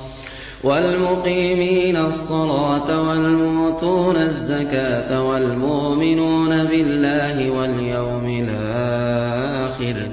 والمقيمين 0.65 1.97
الصلاة 1.97 3.09
والمؤتون 3.09 4.17
الزكاة 4.17 5.29
والمؤمنون 5.29 6.65
بالله 6.65 7.51
واليوم 7.51 8.47
الآخر. 8.49 10.09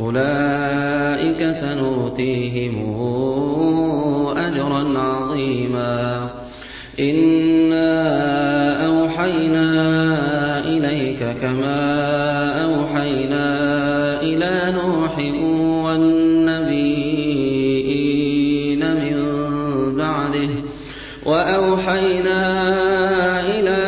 أولئك 0.00 1.52
سنؤتيهم 1.52 2.74
أجرا 4.36 4.98
عظيما. 4.98 6.28
إنا 7.00 7.92
أوحينا 8.86 9.68
إليك 10.64 11.36
كما 11.42 11.82
أوحينا 12.64 13.72
إلى 14.22 14.72
نوح 14.82 15.18
وأوحينا 21.82 22.40
إلى 23.40 23.78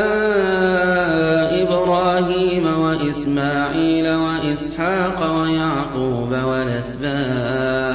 إبراهيم 1.63 2.67
وإسماعيل 2.81 4.09
وإسحاق 4.09 5.41
ويعقوب 5.41 6.33
والأسباط 6.49 7.95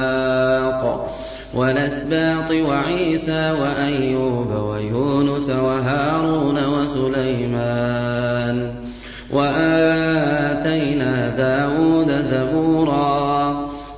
والأسباط 1.54 2.50
وعيسى 2.52 3.52
وأيوب 3.60 4.50
ويونس 4.52 5.50
وهارون 5.50 6.58
وسليمان 6.68 8.56
وآتينا 9.32 11.28
داود 11.36 12.10
زبورا 12.22 13.19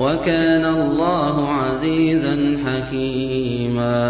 وكان 0.00 0.64
الله 0.64 1.48
عزيزا 1.48 2.58
حكيما. 2.66 4.08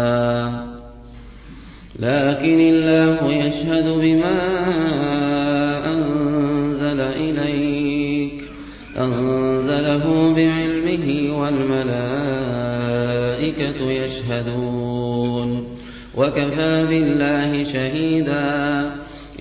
لكن 1.99 2.59
الله 2.59 3.31
يشهد 3.31 3.87
بما 4.01 4.39
أنزل 5.93 6.99
إليك 6.99 8.43
أنزله 8.99 10.33
بعلمه 10.35 11.39
والملائكة 11.39 12.19
يشهدون. 13.91 15.63
وكفى 16.17 16.85
بالله 16.89 17.63
شهيدا. 17.63 18.91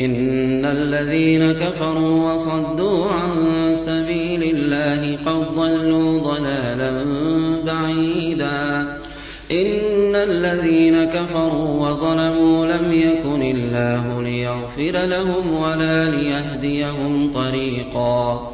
إن 0.00 0.64
الذين 0.64 1.52
كفروا 1.52 2.32
وصدوا 2.32 3.06
عن 3.06 3.30
قد 5.28 5.54
ضلوا 5.54 6.20
ضلالا 6.20 7.04
بعيدا. 7.64 8.86
إن 9.50 10.14
الذين 10.14 11.04
كفروا 11.04 11.88
وظلموا 11.88 12.66
لم 12.66 12.92
يكن 12.92 13.42
الله 13.42 14.22
ليغفر 14.22 15.06
لهم 15.06 15.54
ولا 15.54 16.10
ليهديهم 16.10 17.32
طريقا. 17.34 18.52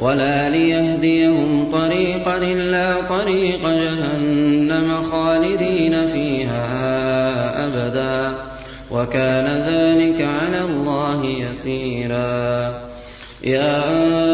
ولا 0.00 0.48
ليهديهم 0.48 1.70
طريقا 1.72 2.36
إلا 2.36 2.94
طريق 3.08 3.68
جهنم 3.68 5.02
خالدين 5.10 6.08
فيها 6.12 6.66
أبدا. 7.66 8.34
وكان 8.90 9.46
ذلك 9.46 10.28
على 10.42 10.60
الله 10.60 11.24
يسيرا. 11.24 12.74
يا 13.44 14.33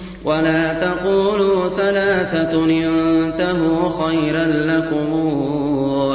ولا 0.25 0.73
تقولوا 0.73 1.69
ثلاثة 1.69 2.65
انتهوا 2.65 3.89
خيرا 3.89 4.45
لكم 4.45 5.09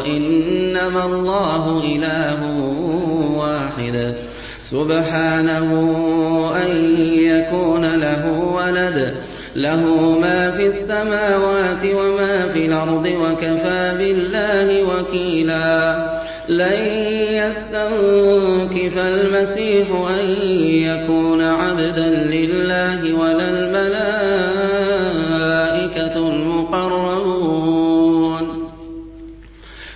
إنما 0.06 1.04
الله 1.04 1.82
إله 1.84 2.40
واحد. 3.36 4.14
سبحانه 4.64 5.70
أن 6.66 6.96
يكون 7.18 7.94
له 7.94 8.52
ولد 8.54 9.14
له 9.56 9.80
ما 10.20 10.50
في 10.50 10.66
السماوات 10.66 11.84
وما 11.94 12.48
في 12.52 12.66
الأرض 12.66 13.06
وكفى 13.06 13.94
بالله 13.98 14.82
وكيلا. 14.82 16.06
لن 16.48 16.78
يستنكف 17.30 18.98
المسيح 18.98 19.86
أن 20.20 20.28
يكون 20.62 21.42
عبدا 21.42 22.08
لله 22.08 23.14
ولا 23.14 23.65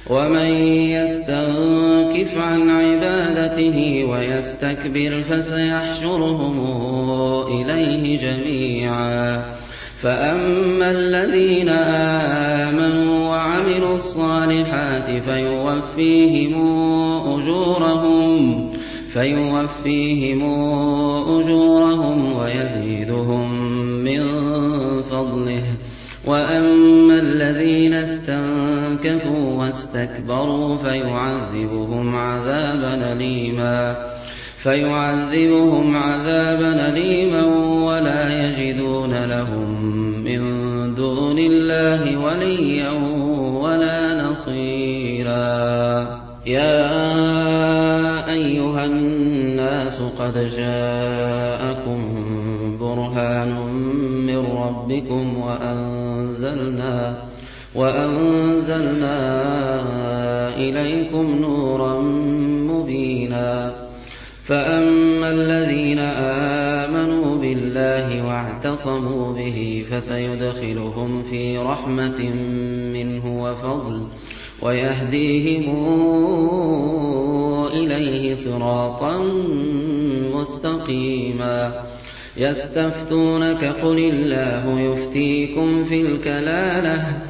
ومن 0.06 0.50
يستنكف 0.96 2.38
عن 2.38 2.70
عبادته 2.70 4.04
ويستكبر 4.10 5.22
فسيحشرهم 5.30 6.56
إليه 7.46 8.18
جميعا. 8.18 9.44
فأما 10.02 10.90
الذين 10.90 11.68
آمنوا 11.68 13.28
وعملوا 13.28 13.96
الصالحات 13.96 15.22
فيوفيهم 15.28 16.54
أجورهم 17.26 18.70
فيوفيهم 19.12 20.42
أجورهم 21.40 22.36
ويزيدهم 22.36 23.52
من 24.04 24.22
فضله. 25.10 25.62
وأما 26.26 27.18
الذين 27.18 27.94
استنكفوا 27.94 28.69
واستكبروا 29.58 30.76
فيعذبهم 30.76 32.16
عذابا 32.16 33.12
أليما 33.12 34.10
فيعذبهم 34.62 35.96
عذابا 35.96 36.88
أليما 36.88 37.44
ولا 37.84 38.48
يجدون 38.48 39.24
لهم 39.24 39.82
من 40.24 40.40
دون 40.94 41.38
الله 41.38 42.18
وليا 42.18 42.90
ولا 43.62 44.24
نصيرا 44.24 46.20
يا 46.46 46.90
أيها 48.32 48.84
الناس 48.84 50.00
قد 50.00 50.50
جاءكم 50.56 52.00
برهان 52.80 53.52
من 54.26 54.38
ربكم 54.38 55.38
وأنزلنا 55.38 57.29
وأنزلنا 57.74 59.16
إليكم 60.56 61.38
نورا 61.40 62.00
مبينا. 62.70 63.74
فأما 64.46 65.30
الذين 65.30 65.98
آمنوا 65.98 67.36
بالله 67.36 68.26
واعتصموا 68.26 69.32
به 69.32 69.84
فسيدخلهم 69.90 71.22
في 71.22 71.58
رحمة 71.58 72.30
منه 72.92 73.42
وفضل 73.42 74.06
ويهديهم 74.62 75.88
إليه 77.72 78.34
صراطا 78.34 79.18
مستقيما. 80.34 81.84
يستفتونك 82.36 83.64
قل 83.64 83.98
الله 83.98 84.80
يفتيكم 84.80 85.84
في 85.84 86.00
الكلالة 86.00 87.29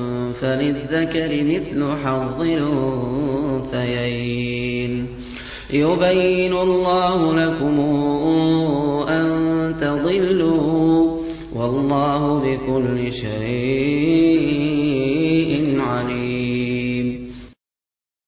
فللذكر 0.41 1.43
مثل 1.43 1.95
حظ 2.03 2.41
الأنثيين. 3.71 5.07
يبين 5.73 6.53
الله 6.53 7.35
لكم 7.35 7.79
أن 9.09 9.75
تضلوا 9.81 11.21
والله 11.55 12.39
بكل 12.39 13.13
شيء 13.13 14.70